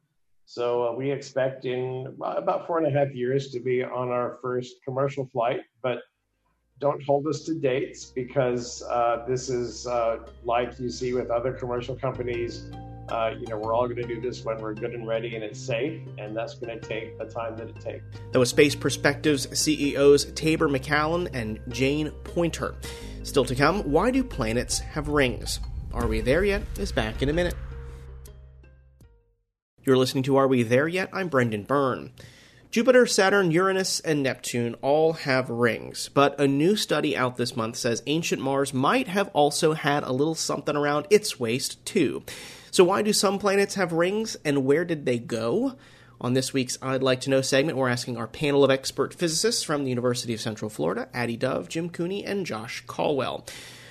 So 0.45 0.87
uh, 0.87 0.93
we 0.93 1.11
expect 1.11 1.65
in 1.65 2.15
about 2.21 2.67
four 2.67 2.77
and 2.77 2.87
a 2.87 2.97
half 2.97 3.13
years 3.13 3.51
to 3.51 3.59
be 3.59 3.83
on 3.83 4.09
our 4.09 4.39
first 4.41 4.75
commercial 4.85 5.25
flight, 5.25 5.61
but 5.81 5.99
don't 6.79 7.03
hold 7.03 7.27
us 7.27 7.43
to 7.43 7.55
dates 7.55 8.05
because 8.05 8.83
uh, 8.83 9.25
this 9.27 9.49
is 9.49 9.87
uh, 9.87 10.19
like 10.43 10.79
you 10.79 10.89
see 10.89 11.13
with 11.13 11.29
other 11.29 11.51
commercial 11.51 11.95
companies 11.95 12.69
uh, 13.09 13.31
you 13.39 13.47
know, 13.47 13.57
we're 13.57 13.73
all 13.73 13.87
going 13.87 14.01
to 14.01 14.07
do 14.07 14.19
this 14.19 14.43
when 14.43 14.57
we're 14.57 14.73
good 14.73 14.93
and 14.93 15.07
ready 15.07 15.35
and 15.35 15.43
it's 15.43 15.59
safe, 15.59 16.01
and 16.17 16.35
that's 16.35 16.55
going 16.55 16.79
to 16.79 16.87
take 16.87 17.17
the 17.17 17.25
time 17.25 17.55
that 17.57 17.69
it 17.69 17.79
takes. 17.79 18.03
That 18.31 18.39
was 18.39 18.49
Space 18.49 18.75
Perspectives 18.75 19.47
CEOs 19.57 20.25
Taber 20.33 20.67
MacCallum 20.67 21.29
and 21.33 21.59
Jane 21.69 22.11
Poynter. 22.23 22.75
Still 23.23 23.45
to 23.45 23.55
come, 23.55 23.81
why 23.91 24.11
do 24.11 24.23
planets 24.23 24.79
have 24.79 25.07
rings? 25.09 25.59
Are 25.93 26.07
We 26.07 26.21
There 26.21 26.43
Yet? 26.43 26.63
is 26.77 26.91
back 26.91 27.21
in 27.21 27.29
a 27.29 27.33
minute. 27.33 27.55
You're 29.83 29.97
listening 29.97 30.23
to 30.25 30.35
Are 30.35 30.47
We 30.47 30.63
There 30.63 30.87
Yet? 30.87 31.09
I'm 31.13 31.29
Brendan 31.29 31.63
Byrne. 31.63 32.11
Jupiter, 32.69 33.05
Saturn, 33.05 33.49
Uranus, 33.51 34.01
and 34.01 34.21
Neptune 34.21 34.75
all 34.81 35.13
have 35.13 35.49
rings, 35.49 36.09
but 36.13 36.37
a 36.39 36.47
new 36.47 36.75
study 36.75 37.15
out 37.15 37.37
this 37.37 37.55
month 37.55 37.77
says 37.77 38.03
ancient 38.05 38.41
Mars 38.41 38.73
might 38.73 39.07
have 39.07 39.29
also 39.29 39.71
had 39.73 40.03
a 40.03 40.11
little 40.11 40.35
something 40.35 40.75
around 40.75 41.07
its 41.09 41.39
waist, 41.39 41.83
too. 41.85 42.23
So, 42.71 42.83
why 42.83 43.01
do 43.01 43.13
some 43.13 43.39
planets 43.39 43.75
have 43.75 43.93
rings, 43.93 44.35
and 44.43 44.65
where 44.65 44.85
did 44.85 45.05
they 45.05 45.19
go? 45.19 45.75
On 46.19 46.33
this 46.33 46.51
week's 46.51 46.79
I'd 46.81 47.03
Like 47.03 47.21
to 47.21 47.29
Know 47.29 47.41
segment, 47.41 47.77
we're 47.77 47.89
asking 47.89 48.17
our 48.17 48.27
panel 48.27 48.63
of 48.63 48.71
expert 48.71 49.13
physicists 49.13 49.61
from 49.61 49.83
the 49.83 49.89
University 49.89 50.33
of 50.33 50.41
Central 50.41 50.69
Florida 50.69 51.07
Addie 51.13 51.37
Dove, 51.37 51.69
Jim 51.69 51.89
Cooney, 51.89 52.25
and 52.25 52.45
Josh 52.45 52.83
Colwell. 52.87 53.45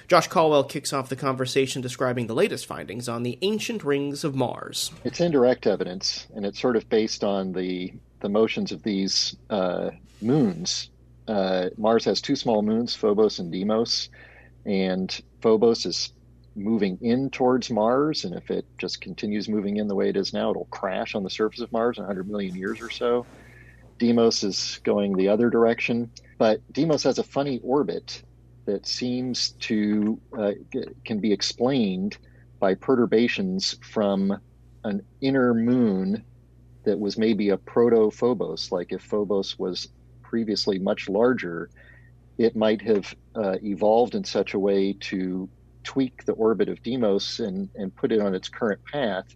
Josh 0.09 0.29
Colwell 0.29 0.65
kicks 0.65 0.93
off 0.93 1.09
the 1.09 1.17
conversation 1.17 1.83
describing 1.83 2.27
the 2.27 2.35
latest 2.35 2.67
findings 2.67 3.09
on 3.09 3.23
the 3.23 3.39
ancient 3.43 3.83
rings 3.85 4.25
of 4.25 4.35
Mars. 4.35 4.93
It's 5.05 5.21
indirect 5.21 5.67
evidence, 5.67 6.27
and 6.35 6.45
it's 6.45 6.61
sort 6.61 6.77
of 6.77 6.89
based 6.89 7.25
on 7.25 7.53
the 7.53 7.93
the 8.21 8.29
motions 8.29 8.73
of 8.73 8.83
these 8.83 9.37
uh, 9.51 9.91
moons. 10.21 10.91
Uh, 11.29 11.71
Mars 11.77 12.05
has 12.05 12.21
two 12.21 12.37
small 12.37 12.62
moons, 12.62 12.95
Phobos 12.95 13.39
and 13.39 13.53
Deimos, 13.53 14.09
and 14.65 15.21
Phobos 15.43 15.87
is 15.87 16.12
moving 16.57 16.99
in 17.01 17.31
towards 17.31 17.71
Mars, 17.71 18.25
and 18.25 18.35
if 18.35 18.51
it 18.51 18.66
just 18.79 19.01
continues 19.01 19.49
moving 19.49 19.77
in 19.77 19.88
the 19.88 19.95
way 19.95 20.09
it 20.09 20.16
is 20.16 20.33
now, 20.33 20.51
it'll 20.51 20.66
crash 20.66 21.14
on 21.14 21.23
the 21.23 21.31
surface 21.31 21.61
of 21.61 21.71
Mars 21.73 21.99
in 21.99 22.05
100 22.05 22.29
million 22.29 22.55
years 22.55 22.81
or 22.81 22.90
so. 22.90 23.27
Deimos 23.99 24.42
is 24.42 24.81
going 24.85 25.16
the 25.16 25.29
other 25.29 25.51
direction, 25.51 26.11
but 26.38 26.61
Deimos 26.73 27.03
has 27.03 27.19
a 27.19 27.25
funny 27.25 27.61
orbit 27.62 28.23
that 28.66 28.87
seems 28.87 29.51
to 29.53 30.21
uh, 30.37 30.53
can 31.05 31.21
be 31.21 31.33
explained 31.33 32.19
by 32.59 32.75
perturbations 32.75 33.79
from 33.83 34.38
an 34.85 35.03
inner 35.21 35.55
moon 35.55 36.25
that 36.85 36.99
was 36.99 37.19
maybe 37.19 37.51
a 37.51 37.57
proto 37.57 38.11
Phobos. 38.11 38.71
Like 38.73 38.92
if 38.92 39.03
Phobos 39.03 39.59
was 39.59 39.88
previously 40.23 40.79
much 40.79 41.09
larger, 41.09 41.71
it 42.38 42.57
might 42.57 42.83
have 42.83 43.14
uh, 43.35 43.57
evolved 43.62 44.14
in 44.14 44.25
such 44.25 44.55
a 44.55 44.59
way 44.59 44.92
to 45.01 45.49
tweak 45.87 46.25
the 46.25 46.33
orbit 46.33 46.68
of 46.68 46.83
Deimos 46.83 47.38
and, 47.38 47.70
and 47.75 47.94
put 47.94 48.12
it 48.12 48.20
on 48.20 48.35
its 48.35 48.49
current 48.49 48.81
path. 48.92 49.29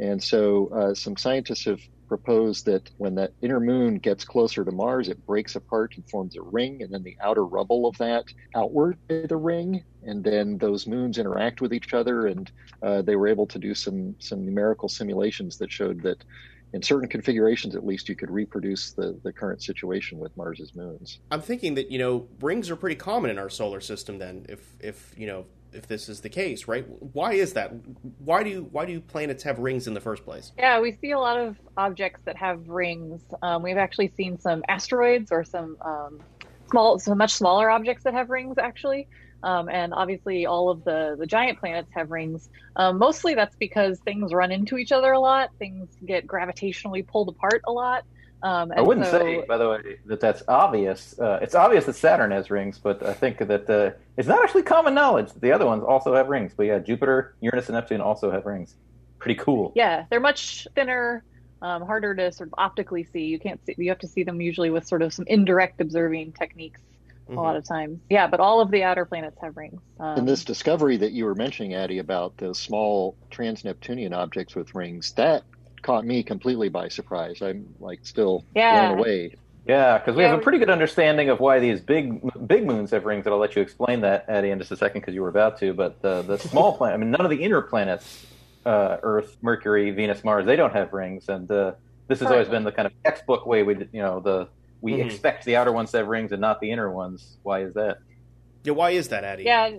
And 0.00 0.20
so 0.22 0.68
uh, 0.68 0.94
some 0.94 1.16
scientists 1.16 1.66
have 1.66 1.80
proposed 2.08 2.64
that 2.64 2.90
when 2.96 3.14
that 3.14 3.32
inner 3.40 3.60
moon 3.60 3.98
gets 3.98 4.24
closer 4.24 4.64
to 4.64 4.72
Mars, 4.72 5.08
it 5.08 5.24
breaks 5.26 5.54
apart 5.54 5.94
and 5.96 6.08
forms 6.10 6.36
a 6.36 6.42
ring, 6.42 6.82
and 6.82 6.92
then 6.92 7.04
the 7.04 7.16
outer 7.22 7.44
rubble 7.44 7.86
of 7.86 7.96
that 7.98 8.24
outward 8.56 8.96
the 9.08 9.36
ring, 9.36 9.84
and 10.02 10.24
then 10.24 10.58
those 10.58 10.88
moons 10.88 11.18
interact 11.18 11.60
with 11.60 11.72
each 11.72 11.94
other. 11.94 12.26
And 12.26 12.50
uh, 12.82 13.02
they 13.02 13.14
were 13.14 13.28
able 13.28 13.46
to 13.46 13.58
do 13.58 13.74
some 13.74 14.16
some 14.18 14.44
numerical 14.44 14.88
simulations 14.88 15.58
that 15.58 15.70
showed 15.70 16.02
that 16.02 16.24
in 16.72 16.82
certain 16.82 17.08
configurations 17.08 17.74
at 17.74 17.84
least 17.84 18.08
you 18.08 18.16
could 18.16 18.30
reproduce 18.30 18.92
the, 18.92 19.18
the 19.22 19.32
current 19.32 19.62
situation 19.62 20.18
with 20.18 20.36
Mars's 20.36 20.74
moons. 20.74 21.18
I'm 21.30 21.42
thinking 21.42 21.74
that, 21.74 21.90
you 21.90 21.98
know, 21.98 22.28
rings 22.40 22.70
are 22.70 22.76
pretty 22.76 22.96
common 22.96 23.30
in 23.30 23.38
our 23.38 23.50
solar 23.50 23.80
system 23.80 24.18
then 24.18 24.46
if 24.48 24.76
if, 24.80 25.14
you 25.16 25.26
know, 25.26 25.46
if 25.72 25.86
this 25.86 26.08
is 26.08 26.20
the 26.20 26.28
case, 26.28 26.68
right? 26.68 26.84
Why 26.88 27.32
is 27.32 27.52
that? 27.54 27.72
Why 28.18 28.42
do 28.42 28.68
why 28.70 28.84
do 28.86 29.00
planets 29.00 29.42
have 29.44 29.58
rings 29.58 29.86
in 29.86 29.94
the 29.94 30.00
first 30.00 30.24
place? 30.24 30.52
Yeah, 30.58 30.80
we 30.80 30.92
see 30.92 31.12
a 31.12 31.18
lot 31.18 31.38
of 31.38 31.56
objects 31.76 32.20
that 32.24 32.36
have 32.36 32.68
rings. 32.68 33.22
Um, 33.42 33.62
we've 33.62 33.76
actually 33.76 34.12
seen 34.16 34.38
some 34.38 34.62
asteroids 34.68 35.32
or 35.32 35.44
some 35.44 35.76
um, 35.80 36.20
small, 36.70 36.98
some 36.98 37.18
much 37.18 37.34
smaller 37.34 37.70
objects 37.70 38.04
that 38.04 38.14
have 38.14 38.30
rings 38.30 38.58
actually. 38.58 39.08
Um, 39.42 39.68
and 39.70 39.94
obviously, 39.94 40.46
all 40.46 40.68
of 40.68 40.84
the, 40.84 41.16
the 41.18 41.26
giant 41.26 41.58
planets 41.58 41.90
have 41.94 42.10
rings. 42.10 42.50
Um, 42.76 42.98
mostly 42.98 43.34
that's 43.34 43.56
because 43.56 43.98
things 44.00 44.34
run 44.34 44.52
into 44.52 44.76
each 44.76 44.92
other 44.92 45.12
a 45.12 45.20
lot, 45.20 45.50
things 45.58 45.88
get 46.04 46.26
gravitationally 46.26 47.06
pulled 47.06 47.28
apart 47.30 47.62
a 47.66 47.72
lot. 47.72 48.04
Um, 48.42 48.72
I 48.74 48.80
wouldn't 48.80 49.06
so, 49.06 49.18
say, 49.18 49.44
by 49.46 49.58
the 49.58 49.68
way, 49.68 49.98
that 50.06 50.20
that's 50.20 50.42
obvious. 50.48 51.18
Uh, 51.18 51.38
it's 51.42 51.54
obvious 51.54 51.84
that 51.84 51.94
Saturn 51.94 52.30
has 52.30 52.50
rings, 52.50 52.78
but 52.78 53.04
I 53.04 53.12
think 53.12 53.38
that 53.38 53.68
uh, 53.68 53.90
it's 54.16 54.28
not 54.28 54.42
actually 54.42 54.62
common 54.62 54.94
knowledge 54.94 55.32
that 55.32 55.42
the 55.42 55.52
other 55.52 55.66
ones 55.66 55.84
also 55.84 56.14
have 56.14 56.28
rings. 56.28 56.52
But 56.56 56.64
yeah, 56.64 56.78
Jupiter, 56.78 57.34
Uranus, 57.40 57.68
and 57.68 57.74
Neptune 57.74 58.00
also 58.00 58.30
have 58.30 58.46
rings. 58.46 58.74
Pretty 59.18 59.38
cool. 59.38 59.72
Yeah, 59.74 60.06
they're 60.08 60.20
much 60.20 60.66
thinner, 60.74 61.22
um, 61.60 61.82
harder 61.82 62.14
to 62.14 62.32
sort 62.32 62.48
of 62.48 62.54
optically 62.56 63.04
see. 63.04 63.26
You 63.26 63.38
can't 63.38 63.62
see. 63.66 63.74
You 63.76 63.90
have 63.90 63.98
to 63.98 64.08
see 64.08 64.22
them 64.22 64.40
usually 64.40 64.70
with 64.70 64.86
sort 64.86 65.02
of 65.02 65.12
some 65.12 65.26
indirect 65.28 65.82
observing 65.82 66.32
techniques 66.32 66.80
mm-hmm. 67.28 67.36
a 67.36 67.42
lot 67.42 67.56
of 67.56 67.64
times. 67.64 68.00
Yeah, 68.08 68.26
but 68.26 68.40
all 68.40 68.62
of 68.62 68.70
the 68.70 68.84
outer 68.84 69.04
planets 69.04 69.36
have 69.42 69.56
rings. 69.56 69.82
Um, 69.98 70.20
and 70.20 70.28
this 70.28 70.44
discovery 70.44 70.96
that 70.96 71.12
you 71.12 71.26
were 71.26 71.34
mentioning, 71.34 71.74
Addie, 71.74 71.98
about 71.98 72.38
the 72.38 72.54
small 72.54 73.16
trans-Neptunian 73.30 74.14
objects 74.14 74.54
with 74.54 74.74
rings, 74.74 75.12
that 75.12 75.44
caught 75.82 76.04
me 76.04 76.22
completely 76.22 76.68
by 76.68 76.88
surprise. 76.88 77.42
I'm 77.42 77.74
like 77.80 78.00
still 78.02 78.44
yeah. 78.54 78.88
blown 78.88 78.98
away. 78.98 79.34
Yeah, 79.66 79.98
because 79.98 80.16
we 80.16 80.22
yeah, 80.22 80.30
have 80.30 80.40
a 80.40 80.42
pretty 80.42 80.58
good 80.58 80.70
understanding 80.70 81.28
of 81.28 81.38
why 81.38 81.58
these 81.60 81.80
big 81.80 82.20
big 82.46 82.66
moons 82.66 82.90
have 82.90 83.04
rings. 83.04 83.24
That 83.24 83.32
I'll 83.32 83.38
let 83.38 83.54
you 83.54 83.62
explain 83.62 84.00
that, 84.00 84.24
Addie, 84.28 84.50
in 84.50 84.58
just 84.58 84.72
a 84.72 84.76
second 84.76 85.02
because 85.02 85.14
you 85.14 85.22
were 85.22 85.28
about 85.28 85.58
to. 85.60 85.74
But 85.74 86.00
the 86.02 86.22
the 86.22 86.38
small 86.38 86.76
planet, 86.76 86.94
I 86.94 86.98
mean, 86.98 87.10
none 87.10 87.24
of 87.24 87.30
the 87.30 87.42
inner 87.42 87.60
planets, 87.60 88.26
uh, 88.64 88.96
Earth, 89.02 89.36
Mercury, 89.42 89.90
Venus, 89.90 90.24
Mars, 90.24 90.46
they 90.46 90.56
don't 90.56 90.72
have 90.72 90.92
rings, 90.92 91.28
and 91.28 91.50
uh, 91.50 91.72
this 92.08 92.20
has 92.20 92.30
always 92.30 92.48
been 92.48 92.64
the 92.64 92.72
kind 92.72 92.86
of 92.86 92.92
textbook 93.04 93.46
way 93.46 93.62
we, 93.62 93.76
you 93.92 94.02
know, 94.02 94.18
the 94.20 94.48
we 94.80 94.92
mm-hmm. 94.92 95.02
expect 95.08 95.44
the 95.44 95.56
outer 95.56 95.72
ones 95.72 95.90
to 95.92 95.98
have 95.98 96.08
rings 96.08 96.32
and 96.32 96.40
not 96.40 96.60
the 96.60 96.70
inner 96.70 96.90
ones. 96.90 97.36
Why 97.42 97.62
is 97.62 97.74
that? 97.74 97.98
Yeah, 98.64 98.72
why 98.72 98.90
is 98.90 99.08
that, 99.08 99.24
Addie? 99.24 99.44
Yeah, 99.44 99.76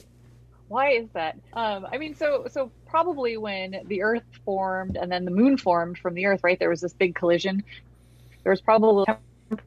why 0.71 0.91
is 0.91 1.09
that? 1.13 1.37
Um, 1.51 1.85
I 1.91 1.97
mean, 1.97 2.15
so 2.15 2.47
so 2.49 2.71
probably 2.87 3.35
when 3.35 3.81
the 3.87 4.03
Earth 4.03 4.23
formed 4.45 4.95
and 4.95 5.11
then 5.11 5.25
the 5.25 5.31
Moon 5.31 5.57
formed 5.57 5.97
from 5.97 6.13
the 6.13 6.25
Earth, 6.27 6.39
right? 6.43 6.57
There 6.57 6.69
was 6.69 6.79
this 6.79 6.93
big 6.93 7.13
collision. 7.13 7.63
There 8.43 8.51
was 8.51 8.61
probably 8.61 9.05
a 9.09 9.57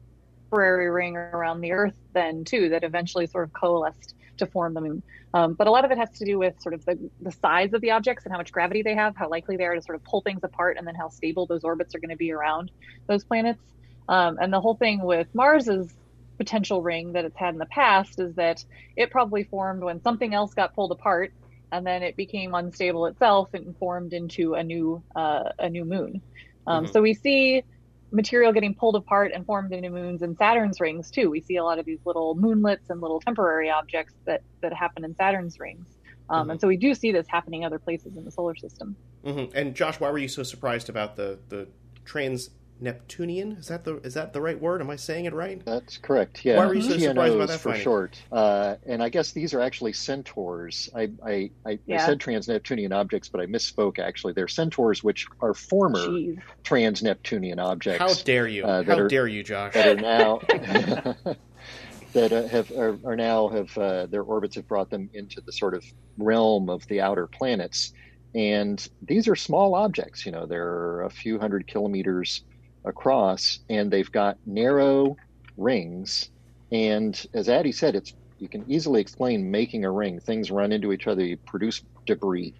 temporary 0.49 0.89
ring 0.89 1.15
around 1.15 1.61
the 1.61 1.73
Earth 1.73 1.93
then 2.13 2.43
too 2.43 2.69
that 2.69 2.83
eventually 2.83 3.27
sort 3.27 3.43
of 3.43 3.53
coalesced 3.53 4.15
to 4.37 4.47
form 4.47 4.73
the 4.73 4.81
Moon. 4.81 5.03
Um, 5.35 5.53
but 5.53 5.67
a 5.67 5.71
lot 5.71 5.85
of 5.85 5.91
it 5.91 5.97
has 5.99 6.09
to 6.17 6.25
do 6.25 6.39
with 6.39 6.59
sort 6.59 6.73
of 6.73 6.83
the, 6.85 6.97
the 7.21 7.31
size 7.31 7.73
of 7.73 7.81
the 7.81 7.91
objects 7.91 8.25
and 8.25 8.31
how 8.31 8.39
much 8.39 8.51
gravity 8.51 8.81
they 8.81 8.95
have, 8.95 9.15
how 9.15 9.29
likely 9.29 9.57
they 9.57 9.65
are 9.65 9.75
to 9.75 9.81
sort 9.81 9.97
of 9.97 10.03
pull 10.03 10.21
things 10.21 10.43
apart, 10.43 10.77
and 10.77 10.87
then 10.87 10.95
how 10.95 11.09
stable 11.09 11.45
those 11.45 11.63
orbits 11.63 11.93
are 11.93 11.99
going 11.99 12.09
to 12.09 12.15
be 12.15 12.31
around 12.31 12.71
those 13.05 13.23
planets. 13.23 13.61
Um, 14.09 14.37
and 14.41 14.51
the 14.51 14.61
whole 14.61 14.75
thing 14.75 15.03
with 15.03 15.27
Mars's 15.35 15.93
potential 16.37 16.81
ring 16.81 17.13
that 17.13 17.25
it's 17.25 17.37
had 17.37 17.53
in 17.53 17.59
the 17.59 17.65
past 17.65 18.19
is 18.19 18.35
that 18.35 18.63
it 18.95 19.11
probably 19.11 19.43
formed 19.43 19.83
when 19.83 20.01
something 20.01 20.33
else 20.33 20.53
got 20.53 20.73
pulled 20.75 20.91
apart, 20.91 21.33
and 21.71 21.85
then 21.85 22.03
it 22.03 22.15
became 22.15 22.53
unstable 22.53 23.05
itself 23.07 23.53
and 23.53 23.77
formed 23.77 24.13
into 24.13 24.53
a 24.53 24.63
new 24.63 25.01
uh, 25.15 25.49
a 25.59 25.69
new 25.69 25.85
moon. 25.85 26.21
Um, 26.67 26.83
mm-hmm. 26.83 26.91
So 26.91 27.01
we 27.01 27.13
see 27.13 27.63
material 28.11 28.53
getting 28.53 28.73
pulled 28.73 28.95
apart 28.95 29.31
and 29.33 29.45
formed 29.45 29.73
into 29.73 29.89
moons 29.89 30.21
in 30.21 30.37
Saturn's 30.37 30.79
rings 30.79 31.11
too. 31.11 31.29
We 31.29 31.41
see 31.41 31.57
a 31.57 31.63
lot 31.63 31.79
of 31.79 31.85
these 31.85 31.99
little 32.05 32.35
moonlets 32.35 32.89
and 32.89 33.01
little 33.01 33.19
temporary 33.19 33.69
objects 33.69 34.13
that 34.25 34.41
that 34.61 34.73
happen 34.73 35.03
in 35.03 35.15
Saturn's 35.15 35.59
rings. 35.59 35.87
Um, 36.29 36.43
mm-hmm. 36.43 36.51
And 36.51 36.61
so 36.61 36.67
we 36.67 36.77
do 36.77 36.93
see 36.95 37.11
this 37.11 37.27
happening 37.27 37.65
other 37.65 37.79
places 37.79 38.17
in 38.17 38.25
the 38.25 38.31
solar 38.31 38.55
system. 38.55 38.95
Mm-hmm. 39.25 39.55
And 39.57 39.75
Josh, 39.75 39.99
why 39.99 40.09
were 40.09 40.17
you 40.17 40.27
so 40.27 40.43
surprised 40.43 40.89
about 40.89 41.15
the 41.15 41.39
the 41.49 41.67
trans 42.05 42.51
Neptunian. 42.79 43.53
Is 43.53 43.67
that 43.67 43.85
the 43.85 43.97
is 43.97 44.15
that 44.15 44.33
the 44.33 44.41
right 44.41 44.59
word? 44.59 44.81
Am 44.81 44.89
I 44.89 44.97
saying 44.97 45.25
it 45.25 45.33
right? 45.33 45.63
That's 45.65 45.97
correct. 45.97 46.43
Yeah. 46.43 46.57
Why 46.57 46.65
were 46.65 46.73
you 46.73 46.81
so 46.81 46.97
surprised 46.97 47.37
by 47.37 47.45
that 47.45 47.59
for 47.59 47.69
finding? 47.69 47.83
short? 47.83 48.21
Uh, 48.31 48.75
and 48.85 49.01
I 49.01 49.09
guess 49.09 49.31
these 49.31 49.53
are 49.53 49.61
actually 49.61 49.93
centaurs. 49.93 50.89
I 50.93 51.09
I, 51.25 51.51
I, 51.65 51.79
yeah. 51.85 52.03
I 52.03 52.05
said 52.05 52.19
trans-Neptunian 52.19 52.91
objects, 52.91 53.29
but 53.29 53.39
I 53.39 53.45
misspoke. 53.45 53.99
Actually, 53.99 54.33
they're 54.33 54.49
centaurs, 54.49 55.03
which 55.03 55.27
are 55.39 55.53
former 55.53 56.35
trans-Neptunian 56.63 57.59
objects. 57.59 57.99
How 57.99 58.13
dare 58.23 58.47
you? 58.47 58.65
Uh, 58.65 58.83
How 58.83 58.97
are, 58.97 59.07
dare 59.07 59.27
you, 59.27 59.43
Josh? 59.43 59.73
That 59.73 59.87
are 59.87 60.01
now. 60.01 60.41
that 62.13 62.31
uh, 62.31 62.47
have 62.47 62.71
are, 62.71 62.97
are, 63.05 63.15
now 63.15 63.47
have 63.49 63.77
uh, 63.77 64.05
their 64.07 64.23
orbits 64.23 64.55
have 64.55 64.67
brought 64.67 64.89
them 64.89 65.09
into 65.13 65.41
the 65.41 65.51
sort 65.51 65.73
of 65.73 65.83
realm 66.17 66.69
of 66.69 66.85
the 66.87 67.01
outer 67.01 67.27
planets, 67.27 67.93
and 68.33 68.89
these 69.01 69.29
are 69.29 69.35
small 69.35 69.75
objects. 69.75 70.25
You 70.25 70.33
know, 70.33 70.45
they're 70.45 71.01
a 71.01 71.09
few 71.09 71.39
hundred 71.39 71.67
kilometers 71.67 72.43
across, 72.85 73.59
and 73.69 73.91
they've 73.91 74.11
got 74.11 74.37
narrow 74.45 75.17
rings. 75.57 76.29
And 76.71 77.25
as 77.33 77.49
Addie 77.49 77.71
said, 77.71 77.95
it's 77.95 78.13
you 78.39 78.49
can 78.49 78.65
easily 78.67 79.01
explain 79.01 79.49
making 79.49 79.85
a 79.85 79.91
ring. 79.91 80.19
Things 80.19 80.51
run 80.51 80.71
into 80.71 80.91
each 80.91 81.07
other, 81.07 81.23
you 81.23 81.37
produce 81.37 81.81
debris, 82.05 82.53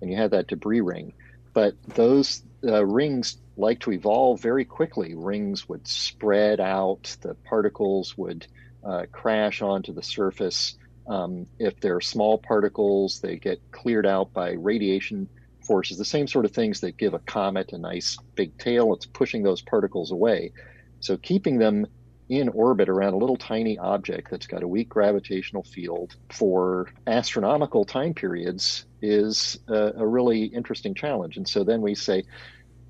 and 0.00 0.10
you 0.10 0.16
have 0.16 0.32
that 0.32 0.48
debris 0.48 0.80
ring. 0.80 1.12
But 1.52 1.74
those 1.94 2.42
uh, 2.64 2.84
rings 2.84 3.38
like 3.56 3.80
to 3.80 3.92
evolve 3.92 4.40
very 4.40 4.64
quickly. 4.64 5.14
Rings 5.14 5.68
would 5.68 5.86
spread 5.86 6.60
out, 6.60 7.16
the 7.20 7.34
particles 7.34 8.16
would 8.18 8.46
uh, 8.84 9.06
crash 9.12 9.62
onto 9.62 9.92
the 9.92 10.02
surface. 10.02 10.76
Um, 11.06 11.46
if 11.58 11.80
they're 11.80 12.00
small 12.00 12.38
particles, 12.38 13.20
they 13.20 13.36
get 13.36 13.60
cleared 13.72 14.06
out 14.06 14.32
by 14.32 14.52
radiation 14.52 15.28
forces, 15.64 15.98
the 15.98 16.04
same 16.04 16.26
sort 16.26 16.44
of 16.44 16.52
things 16.52 16.80
that 16.80 16.96
give 16.96 17.14
a 17.14 17.18
comet 17.20 17.72
a 17.72 17.78
nice 17.78 18.16
big 18.34 18.56
tail. 18.58 18.94
It's 18.94 19.06
pushing 19.06 19.42
those 19.42 19.62
particles 19.62 20.10
away. 20.10 20.52
So 21.00 21.16
keeping 21.16 21.58
them 21.58 21.86
in 22.28 22.48
orbit 22.50 22.88
around 22.88 23.12
a 23.12 23.18
little 23.18 23.36
tiny 23.36 23.76
object 23.78 24.30
that's 24.30 24.46
got 24.46 24.62
a 24.62 24.68
weak 24.68 24.88
gravitational 24.88 25.64
field 25.64 26.14
for 26.30 26.88
astronomical 27.06 27.84
time 27.84 28.14
periods 28.14 28.84
is 29.02 29.58
a, 29.68 29.92
a 29.96 30.06
really 30.06 30.44
interesting 30.44 30.94
challenge. 30.94 31.36
And 31.36 31.48
so 31.48 31.64
then 31.64 31.80
we 31.80 31.94
say, 31.96 32.24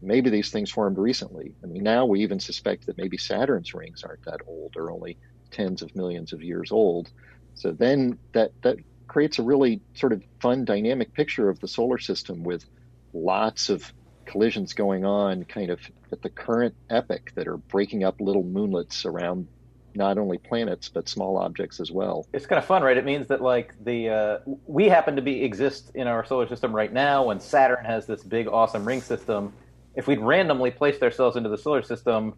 maybe 0.02 0.30
these 0.30 0.50
things 0.50 0.70
formed 0.70 0.98
recently. 0.98 1.54
I 1.62 1.66
mean, 1.66 1.82
now 1.82 2.06
we 2.06 2.22
even 2.22 2.40
suspect 2.40 2.86
that 2.86 2.98
maybe 2.98 3.16
Saturn's 3.16 3.74
rings 3.74 4.02
aren't 4.04 4.24
that 4.24 4.40
old; 4.46 4.72
they're 4.74 4.90
only 4.90 5.18
tens 5.50 5.82
of 5.82 5.94
millions 5.94 6.32
of 6.32 6.42
years 6.42 6.72
old. 6.72 7.10
So 7.54 7.72
then 7.72 8.18
that 8.32 8.52
that 8.62 8.76
creates 9.10 9.40
a 9.40 9.42
really 9.42 9.80
sort 9.94 10.12
of 10.12 10.22
fun 10.40 10.64
dynamic 10.64 11.12
picture 11.12 11.50
of 11.50 11.58
the 11.58 11.66
solar 11.66 11.98
system 11.98 12.44
with 12.44 12.64
lots 13.12 13.68
of 13.68 13.92
collisions 14.24 14.72
going 14.72 15.04
on 15.04 15.42
kind 15.42 15.68
of 15.68 15.80
at 16.12 16.22
the 16.22 16.30
current 16.30 16.76
epoch 16.90 17.32
that 17.34 17.48
are 17.48 17.56
breaking 17.56 18.04
up 18.04 18.20
little 18.20 18.44
moonlets 18.44 19.04
around 19.04 19.48
not 19.96 20.16
only 20.16 20.38
planets 20.38 20.88
but 20.88 21.08
small 21.08 21.38
objects 21.38 21.80
as 21.80 21.90
well. 21.90 22.24
It's 22.32 22.46
kind 22.46 22.60
of 22.60 22.64
fun, 22.64 22.84
right? 22.84 22.96
It 22.96 23.04
means 23.04 23.26
that 23.26 23.42
like 23.42 23.74
the 23.82 24.08
uh, 24.08 24.38
we 24.68 24.88
happen 24.88 25.16
to 25.16 25.22
be 25.22 25.42
exist 25.42 25.90
in 25.96 26.06
our 26.06 26.24
solar 26.24 26.46
system 26.46 26.72
right 26.72 26.92
now, 26.92 27.24
when 27.24 27.40
Saturn 27.40 27.84
has 27.84 28.06
this 28.06 28.22
big, 28.22 28.46
awesome 28.46 28.84
ring 28.84 29.00
system. 29.00 29.52
If 29.96 30.06
we'd 30.06 30.20
randomly 30.20 30.70
placed 30.70 31.02
ourselves 31.02 31.36
into 31.36 31.48
the 31.48 31.58
solar 31.58 31.82
system 31.82 32.34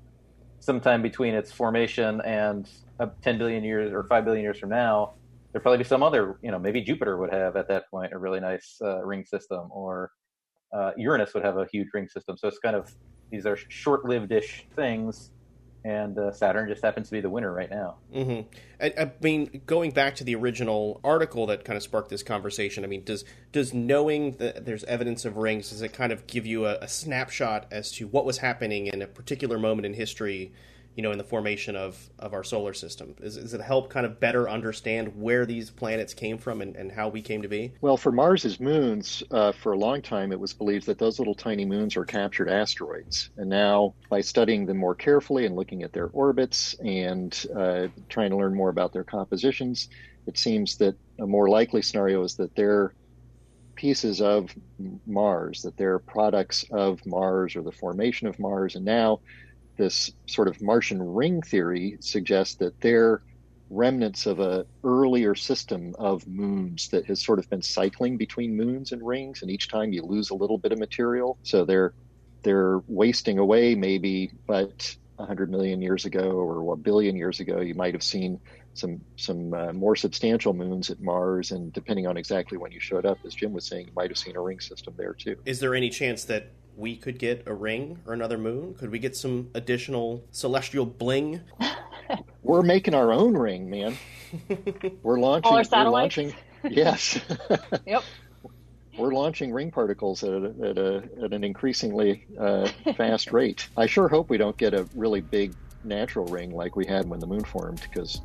sometime 0.61 1.03
between 1.03 1.35
its 1.35 1.53
formation 1.53 2.23
and 2.23 2.67
uh, 2.99 3.09
10 3.21 3.37
billion 3.37 3.63
years 3.63 3.93
or 3.93 4.05
5 4.05 4.25
billion 4.25 4.43
years 4.43 4.59
from 4.59 4.71
now, 4.71 5.13
there'd 5.53 5.63
probably 5.63 5.79
be 5.79 5.85
some 5.85 6.03
other, 6.03 6.39
you 6.43 6.51
know, 6.51 6.59
maybe 6.59 6.81
Jupiter 6.81 7.17
would 7.19 7.33
have 7.33 7.57
at 7.57 7.69
that 7.69 7.91
point 7.91 8.13
a 8.13 8.19
really 8.19 8.41
nice 8.41 8.79
uh, 8.83 9.05
ring 9.05 9.25
system, 9.25 9.69
or 9.71 10.11
uh, 10.73 10.93
Uranus 10.97 11.35
would 11.35 11.45
have 11.45 11.59
a 11.59 11.67
huge 11.67 11.89
ring 11.93 12.09
system. 12.09 12.37
So 12.37 12.49
it's 12.49 12.59
kind 12.59 12.77
of 12.77 12.93
these 13.31 13.47
are 13.47 13.57
short-lived-ish 13.57 14.67
things 14.77 15.31
and 15.85 16.19
uh, 16.19 16.33
Saturn 16.33 16.69
just 16.69 16.83
happens 16.83 17.09
to 17.09 17.13
be 17.13 17.21
the 17.21 17.31
winner 17.31 17.53
right 17.53 17.71
now. 17.71 17.97
Mm-hmm. 18.15 18.49
I, 18.81 19.03
I, 19.03 19.13
mean, 19.21 19.63
going 19.67 19.91
back 19.91 20.15
to 20.17 20.25
the 20.25 20.35
original 20.37 21.01
article 21.03 21.47
that 21.47 21.65
kind 21.65 21.77
of 21.77 21.83
sparked 21.83 22.09
this 22.09 22.23
conversation. 22.23 22.85
I 22.85 22.87
mean, 22.87 23.03
does 23.05 23.25
does 23.51 23.75
knowing 23.75 24.37
that 24.37 24.65
there's 24.65 24.85
evidence 24.85 25.25
of 25.25 25.37
rings 25.37 25.71
does 25.71 25.83
it 25.83 25.93
kind 25.93 26.13
of 26.13 26.27
give 26.27 26.47
you 26.47 26.67
a, 26.67 26.77
a 26.77 26.89
snapshot 26.89 27.67
as 27.71 27.91
to 27.93 28.07
what 28.07 28.25
was 28.25 28.39
happening 28.39 28.87
in 28.87 29.03
a 29.03 29.07
particular 29.07 29.59
moment 29.59 29.87
in 29.87 29.95
history? 29.95 30.53
You 30.95 31.03
know, 31.03 31.11
in 31.11 31.19
the 31.19 31.25
formation 31.25 31.75
of, 31.75 31.99
of 32.19 32.35
our 32.35 32.45
solar 32.45 32.75
system? 32.75 33.15
Is, 33.21 33.37
does 33.37 33.55
it 33.55 33.61
help 33.61 33.89
kind 33.89 34.05
of 34.05 34.21
better 34.21 34.49
understand 34.49 35.17
where 35.17 35.47
these 35.47 35.71
planets 35.71 36.13
came 36.13 36.37
from 36.37 36.61
and, 36.61 36.77
and 36.77 36.93
how 36.93 37.09
we 37.09 37.23
came 37.23 37.43
to 37.43 37.49
be? 37.49 37.73
Well, 37.81 37.97
for 37.97 38.13
Mars's 38.13 38.61
moons, 38.61 39.23
uh, 39.31 39.53
for 39.53 39.73
a 39.73 39.79
long 39.79 40.03
time, 40.03 40.33
it 40.33 40.41
was 40.41 40.53
believed 40.53 40.87
that 40.87 40.99
those 40.99 41.19
little 41.19 41.35
tiny 41.35 41.65
moons 41.65 41.97
were 41.97 42.05
captured 42.05 42.49
asteroids. 42.49 43.31
And 43.37 43.49
now, 43.49 43.95
by 44.11 44.21
studying 44.21 44.67
them 44.67 44.77
more 44.77 44.95
carefully 44.95 45.47
and 45.47 45.57
looking 45.57 45.83
at 45.83 45.93
their 45.93 46.09
orbits 46.13 46.75
and 46.85 47.47
uh, 47.57 47.89
trying 48.09 48.31
to 48.31 48.37
learn 48.37 48.55
more 48.55 48.69
about 48.69 48.93
their 48.93 49.05
compositions, 49.05 49.89
it 50.27 50.37
seems 50.37 50.77
that 50.77 50.95
a 51.19 51.27
more 51.27 51.49
likely 51.49 51.83
scenario 51.83 52.23
is 52.23 52.37
that 52.37 52.55
they're 52.55 52.93
pieces 53.75 54.21
of 54.21 54.55
Mars, 55.07 55.63
that 55.63 55.77
they're 55.77 55.99
products 55.99 56.65
of 56.71 57.05
Mars 57.07 57.57
or 57.57 57.63
the 57.63 57.73
formation 57.73 58.29
of 58.29 58.39
Mars. 58.39 58.77
And 58.77 58.85
now, 58.85 59.21
this 59.83 60.13
sort 60.27 60.47
of 60.47 60.63
Martian 60.63 61.03
ring 61.03 61.43
theory 61.43 61.97
suggests 61.99 62.55
that 62.55 62.81
they're 62.81 63.21
remnants 63.69 64.27
of 64.27 64.39
a 64.39 64.65
earlier 64.85 65.35
system 65.35 65.93
of 65.99 66.25
moons 66.29 66.89
that 66.91 67.05
has 67.07 67.21
sort 67.21 67.41
of 67.41 67.51
been 67.51 67.63
cycling 67.63 68.17
between 68.17 68.57
moons 68.57 68.93
and 68.93 69.05
rings 69.05 69.43
and 69.43 69.51
each 69.51 69.69
time 69.69 69.93
you 69.93 70.03
lose 70.03 70.31
a 70.31 70.35
little 70.35 70.59
bit 70.59 70.71
of 70.71 70.79
material. 70.79 71.37
So 71.43 71.65
they're 71.65 71.95
they're 72.45 72.81
wasting 72.87 73.39
away 73.39 73.75
maybe 73.75 74.31
but 74.47 74.95
100 75.17 75.51
million 75.51 75.83
years 75.83 76.05
ago 76.05 76.31
or 76.31 76.73
a 76.73 76.77
billion 76.77 77.17
years 77.17 77.41
ago 77.41 77.61
you 77.61 77.75
might 77.75 77.95
have 77.95 78.03
seen 78.03 78.39
some 78.75 79.01
some 79.17 79.53
uh, 79.53 79.73
more 79.73 79.97
substantial 79.97 80.53
moons 80.53 80.91
at 80.91 81.01
Mars 81.01 81.51
and 81.51 81.73
depending 81.73 82.07
on 82.07 82.17
exactly 82.17 82.57
when 82.57 82.71
you 82.71 82.79
showed 82.79 83.05
up 83.05 83.19
as 83.27 83.35
Jim 83.35 83.53
was 83.53 83.65
saying 83.67 83.87
you 83.87 83.93
might 83.97 84.11
have 84.11 84.19
seen 84.19 84.37
a 84.37 84.41
ring 84.41 84.61
system 84.61 84.95
there 84.97 85.15
too. 85.15 85.37
Is 85.45 85.59
there 85.59 85.75
any 85.75 85.91
chance 85.91 86.25
that 86.27 86.53
we 86.77 86.97
could 86.97 87.19
get 87.19 87.43
a 87.47 87.55
ring 87.55 87.99
or 88.07 88.13
another 88.13 88.39
moon? 88.39 88.75
Could 88.75 88.91
we 88.91 88.99
get 88.99 89.17
some 89.17 89.51
additional 89.55 90.25
celestial 90.31 90.87
bling? 90.87 91.41
We're 92.43 92.63
making 92.63 92.95
our 92.95 93.13
own 93.13 93.35
ring, 93.35 93.71
man. 93.71 93.97
We're 95.03 95.21
launching. 95.21 95.51
All 95.51 95.57
our 95.57 95.65
satellites. 95.65 96.17
We're 96.17 96.25
launching, 96.25 96.35
yes. 96.71 97.21
yep. 97.87 98.03
We're 98.99 99.13
launching 99.15 99.53
ring 99.53 99.71
particles 99.71 100.23
at, 100.23 100.31
a, 100.31 100.55
at, 100.63 100.79
a, 100.79 101.03
at 101.25 101.33
an 101.33 101.45
increasingly 101.45 102.27
uh, 102.39 102.69
fast 102.97 103.33
rate. 103.33 103.69
I 103.77 103.87
sure 103.87 104.09
hope 104.09 104.29
we 104.29 104.37
don't 104.37 104.57
get 104.57 104.75
a 104.75 104.87
really 104.95 105.23
big 105.23 105.55
natural 105.85 106.27
ring 106.27 106.55
like 106.55 106.77
we 106.77 106.85
had 106.87 107.09
when 107.09 107.19
the 107.19 107.27
moon 107.27 107.45
formed, 107.45 107.81
because 107.81 108.21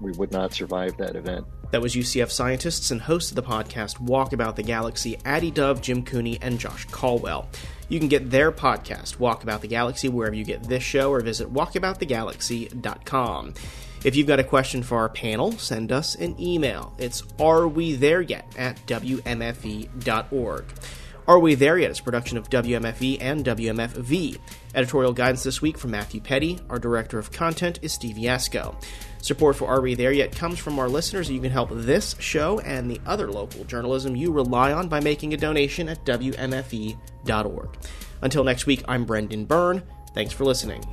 we 0.00 0.12
would 0.12 0.32
not 0.32 0.54
survive 0.54 0.96
that 0.96 1.16
event. 1.16 1.46
That 1.70 1.82
was 1.82 1.94
UCF 1.94 2.30
scientists 2.30 2.90
and 2.90 3.02
hosts 3.02 3.30
of 3.30 3.36
the 3.36 3.42
podcast 3.42 4.00
Walk 4.00 4.32
About 4.32 4.56
the 4.56 4.62
Galaxy, 4.62 5.18
Addie 5.24 5.50
Dove, 5.50 5.82
Jim 5.82 6.04
Cooney, 6.04 6.38
and 6.40 6.58
Josh 6.58 6.86
Colwell. 6.86 7.48
You 7.88 7.98
can 7.98 8.08
get 8.08 8.30
their 8.30 8.52
podcast, 8.52 9.18
Walk 9.18 9.42
About 9.42 9.60
the 9.60 9.68
Galaxy, 9.68 10.08
wherever 10.08 10.34
you 10.34 10.44
get 10.44 10.64
this 10.64 10.82
show, 10.82 11.12
or 11.12 11.20
visit 11.20 11.52
walkaboutthegalaxy.com. 11.52 13.54
If 14.04 14.14
you've 14.14 14.26
got 14.26 14.38
a 14.38 14.44
question 14.44 14.82
for 14.82 14.98
our 14.98 15.08
panel, 15.08 15.52
send 15.52 15.90
us 15.90 16.14
an 16.14 16.40
email. 16.40 16.94
It's 16.98 17.22
are 17.40 17.66
we 17.66 17.94
there 17.94 18.20
yet 18.20 18.46
at 18.56 18.84
wmfe.org. 18.86 20.64
Are 21.28 21.40
We 21.40 21.56
There 21.56 21.76
Yet 21.76 21.90
is 21.90 22.00
production 22.00 22.38
of 22.38 22.48
WMFE 22.50 23.18
and 23.20 23.44
WMFV. 23.44 24.38
Editorial 24.76 25.12
guidance 25.12 25.42
this 25.42 25.60
week 25.60 25.76
from 25.76 25.90
Matthew 25.90 26.20
Peddie. 26.20 26.60
Our 26.70 26.78
director 26.78 27.18
of 27.18 27.32
content 27.32 27.80
is 27.82 27.92
Steve 27.92 28.14
Yasko. 28.14 28.80
Support 29.22 29.56
for 29.56 29.66
Are 29.66 29.80
We 29.80 29.96
There 29.96 30.12
Yet 30.12 30.30
comes 30.30 30.60
from 30.60 30.78
our 30.78 30.88
listeners. 30.88 31.28
You 31.28 31.40
can 31.40 31.50
help 31.50 31.70
this 31.72 32.14
show 32.20 32.60
and 32.60 32.88
the 32.88 33.00
other 33.06 33.28
local 33.28 33.64
journalism 33.64 34.14
you 34.14 34.30
rely 34.30 34.72
on 34.72 34.86
by 34.86 35.00
making 35.00 35.34
a 35.34 35.36
donation 35.36 35.88
at 35.88 36.04
WMFE.org. 36.04 37.68
Until 38.22 38.44
next 38.44 38.66
week, 38.66 38.84
I'm 38.86 39.04
Brendan 39.04 39.46
Byrne. 39.46 39.82
Thanks 40.14 40.32
for 40.32 40.44
listening. 40.44 40.84